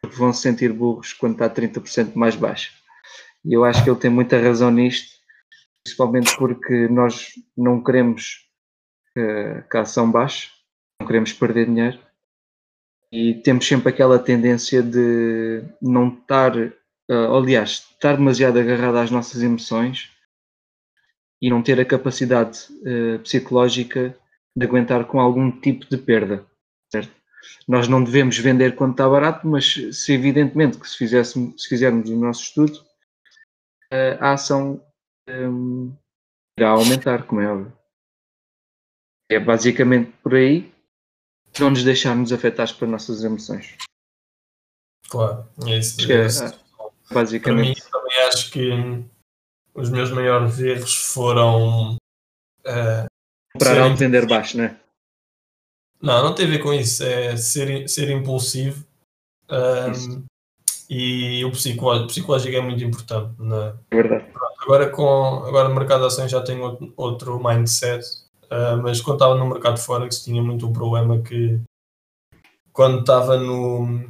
porque 0.00 0.16
vão 0.16 0.32
se 0.32 0.42
sentir 0.42 0.72
burros 0.72 1.12
quando 1.12 1.32
está 1.32 1.50
30% 1.50 2.14
mais 2.14 2.36
baixa. 2.36 2.70
E 3.44 3.52
eu 3.52 3.64
acho 3.64 3.82
que 3.82 3.90
ele 3.90 3.98
tem 3.98 4.10
muita 4.10 4.40
razão 4.40 4.70
nisto, 4.70 5.16
principalmente 5.84 6.36
porque 6.36 6.88
nós 6.88 7.32
não 7.56 7.82
queremos 7.82 8.46
uh, 9.16 9.68
que 9.70 9.76
a 9.76 9.82
ação 9.82 10.10
baixe, 10.10 10.50
não 11.00 11.06
queremos 11.06 11.32
perder 11.32 11.66
dinheiro 11.66 11.98
e 13.12 13.34
temos 13.34 13.66
sempre 13.66 13.88
aquela 13.90 14.18
tendência 14.18 14.82
de 14.82 15.62
não 15.80 16.08
estar, 16.08 16.56
uh, 16.56 17.36
aliás, 17.36 17.88
estar 17.92 18.16
demasiado 18.16 18.58
agarrado 18.58 18.96
às 18.96 19.10
nossas 19.10 19.42
emoções 19.42 20.10
e 21.40 21.48
não 21.48 21.62
ter 21.62 21.78
a 21.80 21.84
capacidade 21.84 22.66
psicológica 23.22 24.18
de 24.56 24.66
aguentar 24.66 25.04
com 25.04 25.20
algum 25.20 25.52
tipo 25.52 25.86
de 25.88 25.96
perda, 25.96 26.44
certo? 26.90 27.17
Nós 27.66 27.88
não 27.88 28.02
devemos 28.02 28.38
vender 28.38 28.74
quando 28.74 28.92
está 28.92 29.08
barato, 29.08 29.46
mas 29.46 29.74
se 29.92 30.12
evidentemente 30.12 30.78
que 30.78 30.88
se, 30.88 30.96
fizéssemos, 30.96 31.62
se 31.62 31.68
fizermos 31.68 32.08
o 32.08 32.16
nosso 32.16 32.42
estudo, 32.42 32.78
uh, 33.92 34.16
a 34.20 34.32
ação 34.32 34.82
um, 35.28 35.94
irá 36.58 36.70
aumentar, 36.70 37.24
como 37.24 37.40
é 37.40 37.52
óbvio. 37.52 37.72
É 39.30 39.38
basicamente 39.38 40.10
por 40.22 40.34
aí 40.34 40.72
não 41.60 41.70
nos 41.70 41.84
deixarmos 41.84 42.32
afetados 42.32 42.72
pelas 42.72 42.92
nossas 42.92 43.24
emoções. 43.24 43.76
Claro, 45.08 45.48
é 45.66 45.78
isso. 45.78 46.00
É, 46.10 46.26
basicamente. 47.12 47.82
Para 47.82 47.90
mim, 47.90 48.02
também 48.02 48.28
acho 48.28 48.50
que 48.50 48.70
os 49.74 49.90
meus 49.90 50.10
maiores 50.10 50.58
erros 50.58 50.94
foram. 50.94 51.96
Uh, 52.66 53.06
Comprar 53.52 53.78
alto, 53.80 53.96
vender 53.96 54.26
baixo, 54.26 54.56
não 54.56 54.64
é? 54.64 54.80
Não, 56.00 56.22
não 56.22 56.34
tem 56.34 56.46
a 56.46 56.50
ver 56.50 56.58
com 56.58 56.72
isso. 56.72 57.02
É 57.02 57.36
ser, 57.36 57.88
ser 57.88 58.10
impulsivo. 58.10 58.84
Um, 59.50 60.24
e 60.88 61.44
o 61.44 61.50
psicológico, 61.50 62.04
o 62.04 62.08
psicológico 62.08 62.56
é 62.56 62.60
muito 62.60 62.82
importante. 62.82 63.34
É? 63.40 63.96
é 63.96 64.02
verdade. 64.02 64.26
Agora, 64.60 64.90
com, 64.90 65.44
agora 65.46 65.68
no 65.68 65.74
mercado 65.74 66.00
de 66.00 66.06
ações 66.06 66.30
já 66.30 66.42
tenho 66.42 66.62
outro, 66.62 66.92
outro 66.96 67.42
mindset, 67.42 68.04
uh, 68.44 68.76
mas 68.82 69.00
quando 69.00 69.16
estava 69.16 69.34
no 69.34 69.46
mercado 69.46 69.76
de 69.76 69.82
Forex 69.82 70.22
tinha 70.22 70.42
muito 70.42 70.66
um 70.66 70.72
problema 70.72 71.20
que 71.22 71.60
quando 72.72 73.00
estava 73.00 73.36
no. 73.36 74.04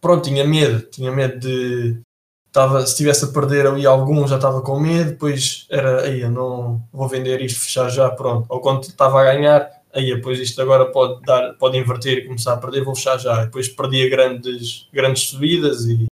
Pronto, 0.00 0.24
tinha 0.24 0.44
medo, 0.44 0.80
tinha 0.82 1.10
medo 1.12 1.38
de 1.40 2.00
estava, 2.46 2.80
se 2.84 2.92
estivesse 2.92 3.24
a 3.24 3.28
perder 3.28 3.66
ali 3.66 3.86
algum, 3.86 4.26
já 4.26 4.36
estava 4.36 4.60
com 4.60 4.78
medo, 4.78 5.10
depois 5.10 5.66
era, 5.70 6.02
aí 6.02 6.20
eu 6.20 6.30
não 6.30 6.82
vou 6.92 7.08
vender 7.08 7.40
isto, 7.40 7.60
fechar 7.60 7.88
já, 7.88 8.10
pronto. 8.10 8.46
Ou 8.48 8.60
quando 8.60 8.84
estava 8.84 9.20
a 9.20 9.24
ganhar, 9.24 9.79
aí 9.92 10.14
depois 10.14 10.38
isto 10.38 10.60
agora 10.60 10.86
pode 10.86 11.22
dar, 11.22 11.54
pode 11.54 11.78
inverter 11.78 12.18
e 12.18 12.26
começar 12.26 12.54
a 12.54 12.56
perder, 12.56 12.84
vou 12.84 12.94
fechar 12.94 13.18
já. 13.18 13.44
Depois 13.44 13.68
perdia 13.68 14.08
grandes, 14.08 14.88
grandes 14.92 15.24
subidas 15.24 15.86
e 15.86 16.06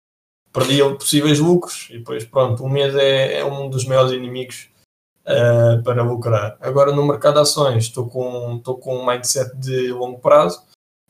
perdia 0.53 0.89
possíveis 0.95 1.39
lucros 1.41 1.89
e 1.91 1.99
depois 1.99 2.25
pronto, 2.25 2.63
o 2.63 2.69
medo 2.69 2.99
é, 2.99 3.39
é 3.39 3.45
um 3.45 3.69
dos 3.69 3.85
maiores 3.85 4.13
inimigos 4.13 4.69
uh, 5.27 5.83
para 5.83 6.03
lucrar. 6.03 6.57
Agora 6.61 6.93
no 6.93 7.05
mercado 7.05 7.35
de 7.35 7.41
ações 7.41 7.85
estou 7.85 8.09
com, 8.09 8.57
estou 8.57 8.79
com 8.79 8.99
um 8.99 9.07
mindset 9.07 9.57
de 9.57 9.89
longo 9.93 10.21
prazo, 10.21 10.63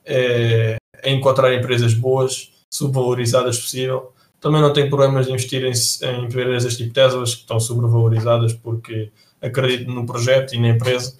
é, 0.04 0.76
é 1.02 1.10
encontrar 1.10 1.54
empresas 1.54 1.92
boas, 1.94 2.52
subvalorizadas 2.72 3.58
possível, 3.58 4.12
também 4.40 4.60
não 4.60 4.72
tenho 4.72 4.90
problemas 4.90 5.26
de 5.26 5.32
investir 5.32 5.64
em, 5.64 5.72
em 6.06 6.24
empresas 6.24 6.76
tipo 6.76 6.92
Teslas, 6.92 7.34
que 7.34 7.40
estão 7.40 7.58
sobrevalorizadas 7.58 8.52
porque 8.52 9.10
acredito 9.40 9.90
no 9.90 10.04
projeto 10.04 10.54
e 10.54 10.60
na 10.60 10.68
empresa. 10.68 11.16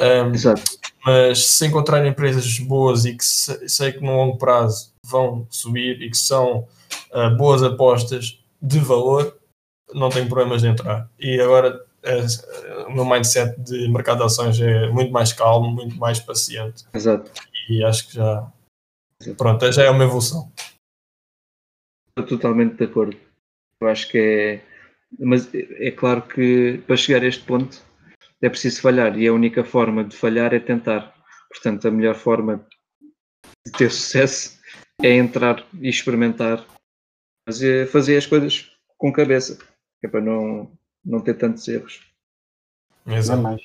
Um, 0.00 0.32
Exato. 0.32 0.62
Mas 1.04 1.46
se 1.46 1.66
encontrar 1.66 2.06
empresas 2.06 2.58
boas 2.58 3.04
e 3.04 3.16
que 3.16 3.24
sei 3.24 3.92
que 3.92 4.00
no 4.00 4.14
longo 4.14 4.38
prazo 4.38 4.92
vão 5.04 5.46
subir 5.50 6.02
e 6.02 6.10
que 6.10 6.16
são 6.16 6.68
uh, 7.12 7.36
boas 7.36 7.62
apostas 7.62 8.38
de 8.60 8.78
valor, 8.78 9.36
não 9.94 10.10
tenho 10.10 10.28
problemas 10.28 10.62
de 10.62 10.68
entrar. 10.68 11.08
E 11.18 11.40
agora 11.40 11.84
é, 12.02 12.20
o 12.86 12.92
meu 12.92 13.04
mindset 13.04 13.58
de 13.60 13.88
mercado 13.88 14.18
de 14.18 14.24
ações 14.24 14.60
é 14.60 14.88
muito 14.88 15.12
mais 15.12 15.32
calmo, 15.32 15.70
muito 15.70 15.96
mais 15.96 16.20
paciente. 16.20 16.84
Exato. 16.92 17.30
E 17.68 17.84
acho 17.84 18.08
que 18.08 18.14
já. 18.14 18.52
Pronto, 19.36 19.70
já 19.72 19.84
é 19.84 19.90
uma 19.90 20.04
evolução. 20.04 20.50
Estou 22.10 22.38
totalmente 22.38 22.76
de 22.76 22.84
acordo. 22.84 23.16
Eu 23.80 23.88
acho 23.88 24.08
que 24.08 24.18
é. 24.18 24.64
Mas 25.18 25.48
é 25.54 25.90
claro 25.90 26.22
que 26.22 26.82
para 26.86 26.96
chegar 26.96 27.22
a 27.22 27.26
este 27.26 27.42
ponto 27.44 27.82
é 28.40 28.48
preciso 28.48 28.80
falhar 28.80 29.18
e 29.18 29.26
a 29.26 29.32
única 29.32 29.64
forma 29.64 30.04
de 30.04 30.16
falhar 30.16 30.54
é 30.54 30.60
tentar. 30.60 31.14
Portanto, 31.48 31.88
a 31.88 31.90
melhor 31.90 32.14
forma 32.14 32.66
de 33.66 33.72
ter 33.72 33.90
sucesso 33.90 34.58
é 35.02 35.14
entrar 35.14 35.64
e 35.80 35.88
experimentar, 35.88 36.64
fazer, 37.48 37.88
fazer 37.88 38.16
as 38.16 38.26
coisas 38.26 38.70
com 38.96 39.12
cabeça, 39.12 39.58
é 40.02 40.08
para 40.08 40.20
não, 40.20 40.70
não 41.04 41.20
ter 41.20 41.34
tantos 41.34 41.66
erros. 41.68 42.00
Exato. 43.06 43.42
mais. 43.42 43.62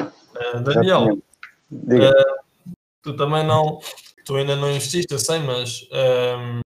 Uh, 0.00 0.60
Daniel, 0.62 1.14
uh, 1.14 2.74
tu 3.02 3.16
também 3.16 3.46
não, 3.46 3.80
tu 4.24 4.36
ainda 4.36 4.56
não 4.56 4.70
investiste, 4.70 5.12
eu 5.12 5.18
sei, 5.18 5.38
mas 5.38 5.82
uh, 5.82 6.60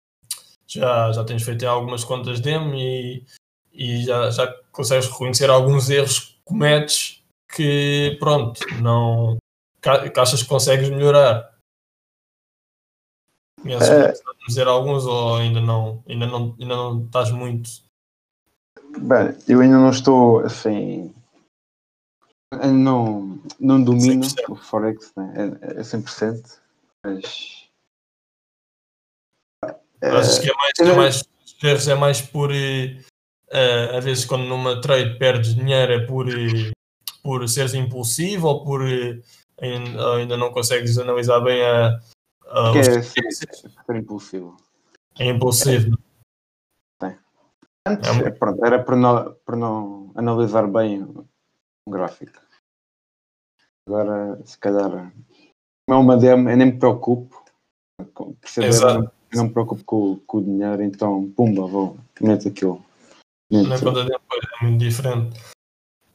já, 0.67 1.11
já 1.11 1.23
tens 1.23 1.43
feito 1.43 1.65
algumas 1.67 2.03
contas 2.03 2.39
demo 2.39 2.73
e, 2.75 3.25
e 3.73 4.03
já, 4.03 4.31
já 4.31 4.47
consegues 4.71 5.07
reconhecer 5.07 5.49
alguns 5.49 5.89
erros 5.89 6.34
cometes 6.45 7.23
que, 7.49 8.15
pronto, 8.19 8.61
não 8.81 9.37
que 9.81 10.19
achas 10.19 10.41
que 10.41 10.49
consegues 10.49 10.89
melhorar. 10.89 11.53
Conheces 13.61 13.89
é... 13.89 14.13
dizer 14.47 14.67
alguns 14.67 15.05
ou 15.05 15.37
ainda 15.37 15.61
não, 15.61 16.03
ainda 16.07 16.25
não, 16.25 16.55
ainda 16.59 16.75
não 16.75 17.05
estás 17.05 17.31
muito? 17.31 17.69
Bem, 18.97 19.37
eu 19.47 19.59
ainda 19.59 19.77
não 19.77 19.89
estou 19.89 20.39
assim. 20.39 21.13
Não, 22.53 23.39
não 23.59 23.83
domino 23.83 24.23
100%. 24.23 24.49
o 24.49 24.55
Forex, 24.55 25.13
né? 25.15 25.33
é, 25.61 25.79
é 25.79 25.81
100%, 25.81 26.59
mas. 27.03 27.65
Achas 30.01 30.39
que 30.39 30.49
é 30.49 30.53
mais, 30.53 30.79
é 30.79 30.95
mais, 30.95 31.87
é 31.87 31.95
mais 31.95 32.21
por. 32.21 32.51
Uh, 33.55 33.97
às 33.97 34.03
vezes, 34.03 34.25
quando 34.25 34.43
numa 34.43 34.81
trade 34.81 35.17
perdes 35.17 35.55
dinheiro, 35.55 35.93
é 35.93 36.05
por, 36.05 36.27
por 37.23 37.47
seres 37.47 37.73
impulsivo 37.73 38.47
ou 38.47 38.65
por 38.65 38.81
ainda, 39.61 40.15
ainda 40.15 40.35
não 40.37 40.51
consegues 40.51 40.97
analisar 40.97 41.39
bem 41.39 41.63
a. 41.63 41.99
a 42.47 42.71
que 42.73 42.79
é 42.79 43.01
ser 43.01 43.95
impulsivo. 43.95 44.57
É 45.17 45.29
impulsivo. 45.29 45.97
É. 47.01 47.15
Antes, 47.87 48.09
é, 48.09 48.31
pronto, 48.31 48.65
era 48.65 48.83
por 48.83 48.97
não, 48.97 49.35
por 49.45 49.55
não 49.55 50.11
analisar 50.15 50.67
bem 50.67 51.03
o 51.03 51.25
gráfico. 51.89 52.41
Agora, 53.87 54.41
se 54.43 54.57
calhar, 54.57 55.13
não 55.87 55.97
é 55.97 55.99
uma 55.99 56.17
demo, 56.17 56.49
eu 56.49 56.57
nem 56.57 56.67
me 56.67 56.79
preocupo. 56.79 57.43
Perceber, 58.41 58.73
não, 58.81 59.11
não 59.33 59.43
me 59.45 59.49
preocupo 59.51 59.83
com, 59.85 60.19
com, 60.25 60.37
o 60.39 60.43
dinheiro, 60.43 60.83
então, 60.83 61.31
pumba, 61.31 61.67
vou, 61.67 61.97
meto 62.19 62.47
aquilo. 62.47 62.83
Na 63.51 63.79
conta 63.79 64.03
demo 64.03 64.21
é 64.61 64.63
muito 64.63 64.79
diferente 64.79 65.39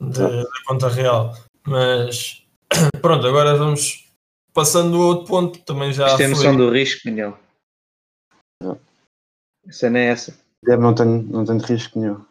da 0.01 0.45
conta 0.67 0.89
real. 0.89 1.35
Mas 1.67 2.43
pronto, 3.01 3.27
agora 3.27 3.57
vamos 3.57 4.09
passando 4.53 4.97
ao 4.97 5.09
outro 5.09 5.27
ponto. 5.27 5.59
Também 5.61 5.93
já. 5.93 6.17
Tem 6.17 6.29
noção 6.29 6.57
do 6.57 6.71
risco, 6.71 7.03
Daniel. 7.05 7.39
Essa 9.67 9.91
não 9.91 10.01
é 10.01 10.07
essa. 10.07 10.37
Deve 10.65 10.83
não 10.83 10.95
tem, 10.95 11.07
não 11.07 11.45
tem 11.45 11.59
risco 11.59 11.99
nenhum. 11.99 12.25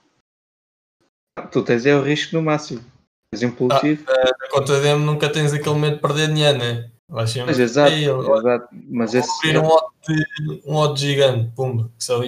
Tu 1.51 1.63
tens 1.63 1.85
é 1.85 1.95
o 1.95 2.03
risco 2.03 2.35
no 2.35 2.41
máximo. 2.41 2.83
És 3.31 3.43
impulsivo. 3.43 4.03
Ah, 4.09 4.31
na 4.39 4.49
conta 4.49 4.81
demo 4.81 5.05
nunca 5.05 5.31
tens 5.31 5.53
aquele 5.53 5.69
momento 5.69 5.95
de 5.95 6.01
perder 6.01 6.27
dinheiro, 6.27 6.57
né? 6.57 6.91
Mas 7.07 7.35
exato, 7.35 7.91
exato. 7.91 8.67
Mas 8.87 9.13
esse. 9.13 9.29
Abrir 9.47 9.59
um 9.59 9.65
odds 9.65 10.65
um 10.65 10.75
odds 10.75 11.01
gigante, 11.01 11.51
pumba, 11.55 11.91
que 11.97 12.03
só 12.03 12.19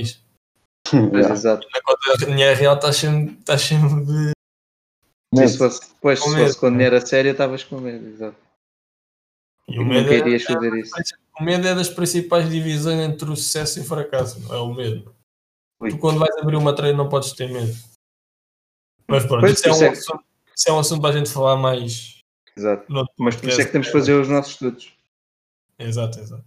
Mas 1.11 1.29
exato. 1.29 1.67
Conta 1.83 2.17
de 2.17 2.25
dinheiro 2.25 2.59
real 2.59 2.75
estás 2.75 2.95
sempre, 2.97 3.33
estás 3.39 3.61
sempre 3.61 4.33
se 5.35 5.57
fosse, 5.57 5.81
pois, 6.01 6.19
se 6.19 6.35
fosse 6.35 6.59
com 6.59 6.71
dinheiro 6.71 6.97
a 6.97 7.01
sério, 7.01 7.31
estavas 7.31 7.63
com 7.63 7.79
medo, 7.79 8.07
exato. 8.07 8.37
E 9.67 9.79
o 9.79 9.85
medo, 9.85 10.11
é, 10.11 10.39
fazer 10.39 10.73
isso. 10.75 10.93
o 11.39 11.43
medo 11.43 11.65
é 11.67 11.73
das 11.73 11.89
principais 11.89 12.49
divisões 12.49 12.99
entre 12.99 13.29
o 13.29 13.35
sucesso 13.35 13.79
e 13.79 13.81
o 13.81 13.85
fracasso, 13.85 14.39
não 14.41 14.53
é 14.53 14.59
o 14.59 14.73
medo. 14.73 15.15
Ui. 15.79 15.91
Tu 15.91 15.97
quando 15.97 16.19
vais 16.19 16.35
abrir 16.37 16.57
uma 16.57 16.75
treino 16.75 16.97
não 16.97 17.09
podes 17.09 17.31
ter 17.31 17.49
medo. 17.49 17.73
Mas 19.07 19.25
pronto, 19.25 19.41
pois, 19.41 19.53
isso, 19.53 19.69
é 19.69 19.71
um, 19.71 19.83
é... 19.83 19.89
Assunto, 19.89 20.23
isso 20.55 20.69
é 20.69 20.73
um 20.73 20.79
assunto 20.79 21.01
para 21.01 21.09
a 21.11 21.17
gente 21.17 21.31
falar 21.31 21.55
mais. 21.55 22.19
Exato. 22.57 22.85
Mas 23.17 23.35
por 23.37 23.47
isso 23.47 23.61
é 23.61 23.65
que 23.65 23.71
temos 23.71 23.87
que 23.87 23.93
fazer 23.93 24.13
os 24.13 24.27
nossos 24.27 24.51
estudos. 24.51 24.93
Exato, 25.79 26.19
exato. 26.19 26.45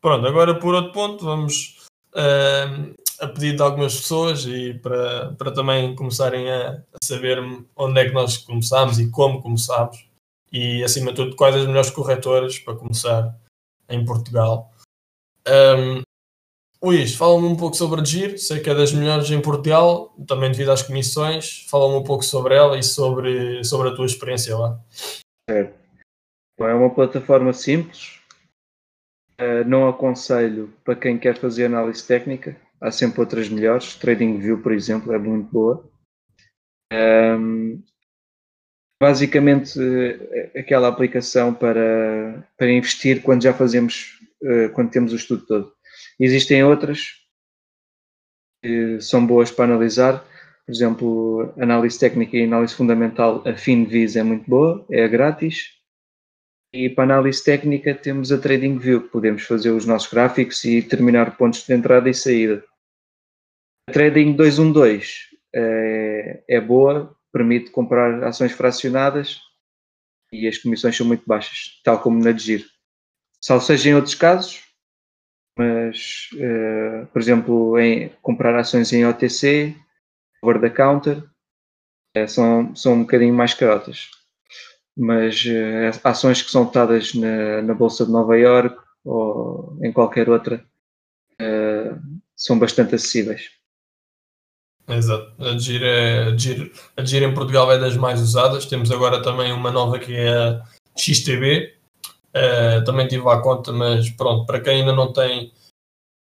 Pronto, 0.00 0.26
agora 0.26 0.58
por 0.58 0.74
outro 0.74 0.92
ponto, 0.92 1.24
vamos 1.24 1.86
uh, 2.12 2.94
a 3.20 3.28
pedido 3.28 3.56
de 3.56 3.62
algumas 3.62 3.96
pessoas 3.96 4.44
e 4.46 4.74
para, 4.74 5.32
para 5.32 5.52
também 5.52 5.94
começarem 5.94 6.50
a, 6.50 6.82
a 6.92 7.04
saber 7.04 7.38
onde 7.76 8.00
é 8.00 8.04
que 8.06 8.14
nós 8.14 8.38
começámos 8.38 8.98
e 8.98 9.10
como 9.10 9.42
começámos 9.42 10.08
e 10.52 10.84
acima 10.84 11.10
de 11.10 11.16
tudo 11.16 11.36
quais 11.36 11.56
as 11.56 11.66
melhores 11.66 11.90
corretoras 11.90 12.58
para 12.58 12.76
começar 12.76 13.36
em 13.88 14.04
Portugal. 14.04 14.72
Um, 15.46 16.02
Luís, 16.82 17.14
fala-me 17.14 17.46
um 17.46 17.56
pouco 17.56 17.76
sobre 17.76 18.00
a 18.00 18.04
GIR, 18.04 18.38
sei 18.38 18.60
que 18.60 18.68
é 18.68 18.74
das 18.74 18.92
melhores 18.92 19.30
em 19.30 19.40
Portugal, 19.40 20.14
também 20.26 20.52
devido 20.52 20.70
às 20.70 20.82
comissões, 20.82 21.66
fala-me 21.68 21.96
um 21.96 22.04
pouco 22.04 22.22
sobre 22.22 22.54
ela 22.54 22.78
e 22.78 22.82
sobre, 22.82 23.64
sobre 23.64 23.88
a 23.88 23.94
tua 23.94 24.06
experiência 24.06 24.56
lá. 24.56 24.78
Certo. 25.48 25.74
É 26.60 26.74
uma 26.74 26.94
plataforma 26.94 27.52
simples, 27.52 28.20
uh, 29.40 29.66
não 29.66 29.88
aconselho 29.88 30.72
para 30.84 30.94
quem 30.94 31.18
quer 31.18 31.38
fazer 31.38 31.64
análise 31.64 32.06
técnica, 32.06 32.56
há 32.84 32.90
sempre 32.90 33.20
outras 33.20 33.48
melhores. 33.48 33.94
TradingView, 33.96 34.62
por 34.62 34.72
exemplo, 34.72 35.12
é 35.14 35.18
muito 35.18 35.50
boa. 35.50 35.90
Um, 36.92 37.82
basicamente, 39.00 39.80
é 40.54 40.60
aquela 40.60 40.88
aplicação 40.88 41.54
para, 41.54 42.46
para 42.58 42.70
investir 42.70 43.22
quando 43.22 43.42
já 43.42 43.54
fazemos, 43.54 44.18
uh, 44.42 44.68
quando 44.74 44.90
temos 44.90 45.12
o 45.12 45.16
estudo 45.16 45.46
todo. 45.46 45.72
Existem 46.20 46.62
outras 46.62 47.24
que 48.62 49.00
são 49.00 49.26
boas 49.26 49.50
para 49.50 49.64
analisar. 49.64 50.22
Por 50.66 50.72
exemplo, 50.72 51.54
análise 51.58 51.98
técnica 51.98 52.36
e 52.36 52.44
análise 52.44 52.74
fundamental, 52.74 53.42
a 53.46 53.54
FinVis 53.54 54.16
é 54.16 54.22
muito 54.22 54.48
boa, 54.48 54.84
é 54.90 55.08
grátis. 55.08 55.72
E 56.72 56.90
para 56.90 57.04
análise 57.04 57.42
técnica 57.42 57.94
temos 57.94 58.32
a 58.32 58.38
TradingView, 58.38 59.08
podemos 59.08 59.44
fazer 59.44 59.70
os 59.70 59.86
nossos 59.86 60.10
gráficos 60.10 60.64
e 60.64 60.80
determinar 60.82 61.36
pontos 61.36 61.64
de 61.64 61.72
entrada 61.72 62.10
e 62.10 62.14
saída. 62.14 62.64
Trading 63.92 64.32
212 64.34 65.34
é, 65.54 66.42
é 66.48 66.60
boa, 66.60 67.14
permite 67.32 67.70
comprar 67.70 68.22
ações 68.24 68.52
fracionadas 68.52 69.40
e 70.32 70.48
as 70.48 70.58
comissões 70.58 70.96
são 70.96 71.06
muito 71.06 71.24
baixas, 71.26 71.80
tal 71.84 72.00
como 72.00 72.22
na 72.22 72.32
giro. 72.32 72.64
Só 73.40 73.60
seja 73.60 73.90
em 73.90 73.94
outros 73.94 74.14
casos, 74.14 74.62
mas, 75.56 76.28
uh, 76.34 77.06
por 77.06 77.20
exemplo, 77.20 77.78
em 77.78 78.08
comprar 78.22 78.58
ações 78.58 78.92
em 78.92 79.06
OTC, 79.06 79.76
over 80.42 80.60
the 80.60 80.70
counter, 80.70 81.22
uh, 82.16 82.28
são, 82.28 82.74
são 82.74 82.94
um 82.94 83.00
bocadinho 83.02 83.34
mais 83.34 83.54
carotas. 83.54 84.10
Mas 84.96 85.44
ações 86.04 86.40
que 86.40 86.50
são 86.50 86.64
votadas 86.64 87.14
na, 87.14 87.62
na 87.62 87.74
Bolsa 87.74 88.06
de 88.06 88.12
Nova 88.12 88.38
York 88.38 88.76
ou 89.04 89.76
em 89.82 89.92
qualquer 89.92 90.30
outra 90.30 90.64
são 92.36 92.56
bastante 92.56 92.94
acessíveis. 92.94 93.50
Exato. 94.88 95.32
A 95.42 95.58
GIR, 95.58 95.82
é, 95.82 96.24
a, 96.24 96.36
GIR, 96.36 96.72
a 96.96 97.04
GIR 97.04 97.22
em 97.22 97.34
Portugal 97.34 97.70
é 97.72 97.78
das 97.78 97.96
mais 97.96 98.20
usadas. 98.20 98.66
Temos 98.66 98.90
agora 98.90 99.22
também 99.22 99.52
uma 99.52 99.70
nova 99.70 99.98
que 99.98 100.14
é 100.14 100.28
a 100.28 100.62
XTB. 100.96 101.74
Uh, 102.04 102.36
eh, 102.36 102.80
também 102.82 103.06
tive 103.06 103.28
à 103.28 103.40
conta, 103.40 103.72
mas 103.72 104.10
pronto, 104.10 104.44
para 104.44 104.60
quem 104.60 104.80
ainda 104.80 104.92
não 104.92 105.12
tem 105.12 105.52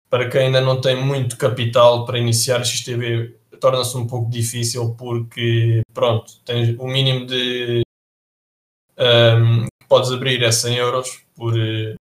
para 0.09 0.29
quem 0.29 0.41
ainda 0.47 0.61
não 0.61 0.79
tem 0.79 0.95
muito 1.03 1.37
capital 1.37 2.05
para 2.05 2.19
iniciar 2.19 2.63
XTB 2.63 3.35
torna-se 3.59 3.97
um 3.97 4.05
pouco 4.05 4.29
difícil 4.29 4.93
porque 4.95 5.81
pronto, 5.93 6.33
tens 6.45 6.77
o 6.79 6.87
mínimo 6.87 7.25
de 7.25 7.81
um, 8.97 9.03
ehm, 9.03 9.67
podes 9.89 10.11
abrir 10.11 10.43
é 10.43 10.51
100 10.51 10.75
euros 10.75 11.25
por, 11.35 11.53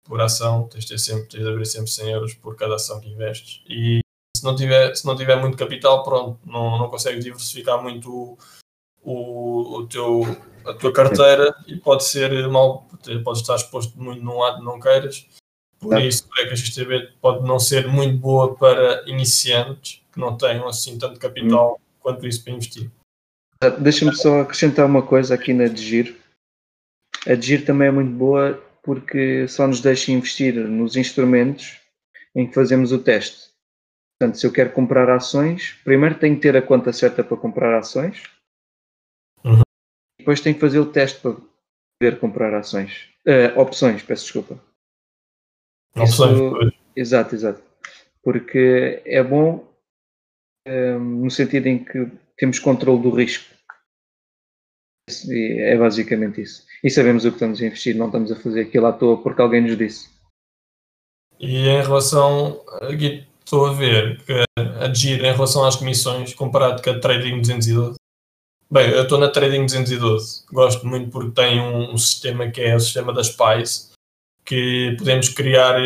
por 0.04 0.22
ação, 0.22 0.68
tens 0.68 0.86
de, 0.86 0.98
sempre, 1.00 1.28
tens 1.28 1.44
de 1.44 1.50
abrir 1.50 1.66
sempre 1.66 1.90
100 1.90 2.10
euros 2.12 2.34
por 2.36 2.56
cada 2.56 2.76
ação 2.76 3.00
que 3.00 3.10
investes 3.10 3.62
e 3.68 4.02
se 4.38 4.44
não 4.44 4.56
tiver, 4.56 4.96
se 4.96 5.06
não 5.06 5.16
tiver 5.16 5.36
muito 5.36 5.58
capital, 5.58 6.04
pronto, 6.04 6.40
não, 6.46 6.78
não 6.78 6.90
consegues 6.90 7.24
diversificar 7.24 7.82
muito 7.82 8.38
o, 9.04 9.78
o 9.78 9.88
teu, 9.88 10.24
a 10.66 10.74
tua 10.74 10.92
carteira 10.92 11.56
e 11.68 11.78
pode 11.78 12.04
ser 12.04 12.48
mal, 12.48 12.88
pode 13.24 13.40
estar 13.40 13.56
exposto 13.56 13.98
muito 14.02 14.24
num 14.24 14.38
lado 14.38 14.64
não 14.64 14.80
queiras. 14.80 15.26
Por 15.80 15.98
é. 15.98 16.08
isso, 16.08 16.28
é 16.40 16.46
que 16.46 16.54
a 16.54 16.56
XTB 16.56 17.14
pode 17.22 17.48
não 17.48 17.60
ser 17.60 17.88
muito 17.88 18.18
boa 18.18 18.56
para 18.56 19.04
iniciantes 19.08 20.02
que 20.12 20.20
não 20.20 20.36
tenham 20.36 20.68
assim 20.68 20.98
tanto 20.98 21.20
capital 21.20 21.76
hum. 21.80 21.84
quanto 22.00 22.28
isso 22.28 22.44
para 22.44 22.54
investir. 22.54 22.92
Deixa-me 23.80 24.16
só 24.16 24.42
acrescentar 24.42 24.86
uma 24.86 25.02
coisa 25.02 25.34
aqui 25.34 25.54
na 25.54 25.68
Digir. 25.68 26.16
A 27.26 27.34
Digir 27.34 27.66
também 27.66 27.88
é 27.88 27.92
muito 27.92 28.12
boa 28.12 28.62
porque 28.84 29.48
só 29.48 29.68
nos 29.68 29.82
deixa 29.82 30.12
investir 30.12 30.56
nos 30.56 30.96
instrumentos 30.96 31.78
em 32.36 32.48
que 32.48 32.54
fazemos 32.54 32.92
o 32.92 33.00
teste. 33.00 33.47
Portanto, 34.20 34.40
se 34.40 34.48
eu 34.48 34.52
quero 34.52 34.74
comprar 34.74 35.10
ações, 35.10 35.74
primeiro 35.84 36.18
tenho 36.18 36.36
que 36.36 36.42
ter 36.42 36.58
a 36.58 36.62
conta 36.62 36.92
certa 36.92 37.24
para 37.24 37.38
comprar 37.38 37.78
ações. 37.78 38.24
Uhum. 39.44 39.62
Depois 40.18 40.42
tenho 40.42 40.56
que 40.56 40.62
fazer 40.62 40.80
o 40.80 40.92
teste 40.92 41.22
para 41.22 41.36
poder 42.00 42.20
comprar 42.20 42.54
ações. 42.56 43.10
Uh, 43.28 43.60
opções, 43.60 44.02
peço 44.02 44.24
desculpa. 44.24 44.60
Opções. 45.96 46.34
Isso, 46.36 46.74
exato, 46.96 47.36
exato. 47.36 47.64
Porque 48.24 49.04
é 49.06 49.22
bom 49.22 49.68
um, 50.68 50.72
ehm, 50.72 51.24
no 51.24 51.30
sentido 51.30 51.68
em 51.68 51.84
que 51.84 52.12
temos 52.38 52.58
controle 52.58 53.02
do 53.02 53.12
risco. 53.12 53.56
É 55.30 55.78
basicamente 55.78 56.42
isso. 56.42 56.66
E 56.84 56.90
sabemos 56.90 57.24
o 57.24 57.30
que 57.30 57.36
estamos 57.36 57.62
a 57.62 57.66
investir, 57.66 57.96
não 57.96 58.08
estamos 58.08 58.32
a 58.32 58.36
fazer 58.36 58.62
aquilo 58.62 58.88
à 58.88 58.94
toa 58.94 59.22
porque 59.22 59.42
alguém 59.42 59.62
nos 59.62 59.78
disse. 59.78 60.10
E 61.40 61.68
em 61.68 61.82
relação, 61.82 62.62
aqui 62.82 63.26
estou 63.48 63.66
a 63.66 63.72
ver 63.72 64.22
que 64.26 64.44
a 64.58 64.94
GIR 64.94 65.24
em 65.24 65.32
relação 65.32 65.64
às 65.64 65.78
comissões, 65.78 66.34
comparado 66.34 66.82
com 66.82 66.90
a 66.90 67.00
Trading 67.00 67.40
212. 67.40 67.96
Bem, 68.70 68.90
eu 68.90 69.04
estou 69.04 69.18
na 69.18 69.30
Trading 69.30 69.66
212. 69.66 70.44
Gosto 70.52 70.86
muito 70.86 71.10
porque 71.10 71.32
tem 71.32 71.62
um, 71.62 71.94
um, 71.94 71.98
sistema 71.98 72.52
que 72.52 72.60
é 72.60 72.76
o 72.76 72.80
sistema 72.80 73.14
das 73.14 73.30
PAIs, 73.30 73.94
que 74.44 74.96
podemos 74.98 75.30
criar 75.30 75.78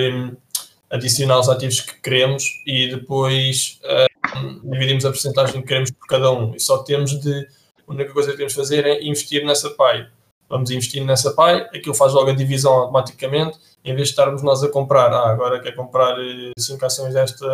adicionar 0.89 1.39
os 1.39 1.49
ativos 1.49 1.81
que 1.81 2.01
queremos 2.01 2.45
e 2.65 2.89
depois 2.89 3.79
uh, 3.83 4.71
dividimos 4.71 5.05
a 5.05 5.09
porcentagem 5.09 5.61
que 5.61 5.67
queremos 5.67 5.91
por 5.91 6.07
cada 6.07 6.31
um. 6.31 6.55
E 6.55 6.59
só 6.59 6.79
temos 6.79 7.11
de. 7.19 7.47
A 7.87 7.93
única 7.93 8.11
coisa 8.11 8.31
que 8.31 8.37
temos 8.37 8.53
de 8.53 8.59
fazer 8.59 8.87
é 8.87 9.03
investir 9.03 9.45
nessa 9.45 9.69
PAI. 9.69 10.07
Vamos 10.51 10.69
investir 10.69 11.03
nessa 11.03 11.33
PAI, 11.33 11.61
aquilo 11.73 11.95
faz 11.95 12.13
logo 12.13 12.29
a 12.29 12.35
divisão 12.35 12.73
automaticamente, 12.73 13.57
em 13.83 13.95
vez 13.95 14.09
de 14.09 14.13
estarmos 14.13 14.43
nós 14.43 14.63
a 14.63 14.69
comprar, 14.69 15.11
ah, 15.11 15.31
agora 15.31 15.59
quer 15.59 15.75
comprar 15.75 16.15
5 16.59 16.85
ações 16.85 17.13
desta 17.13 17.47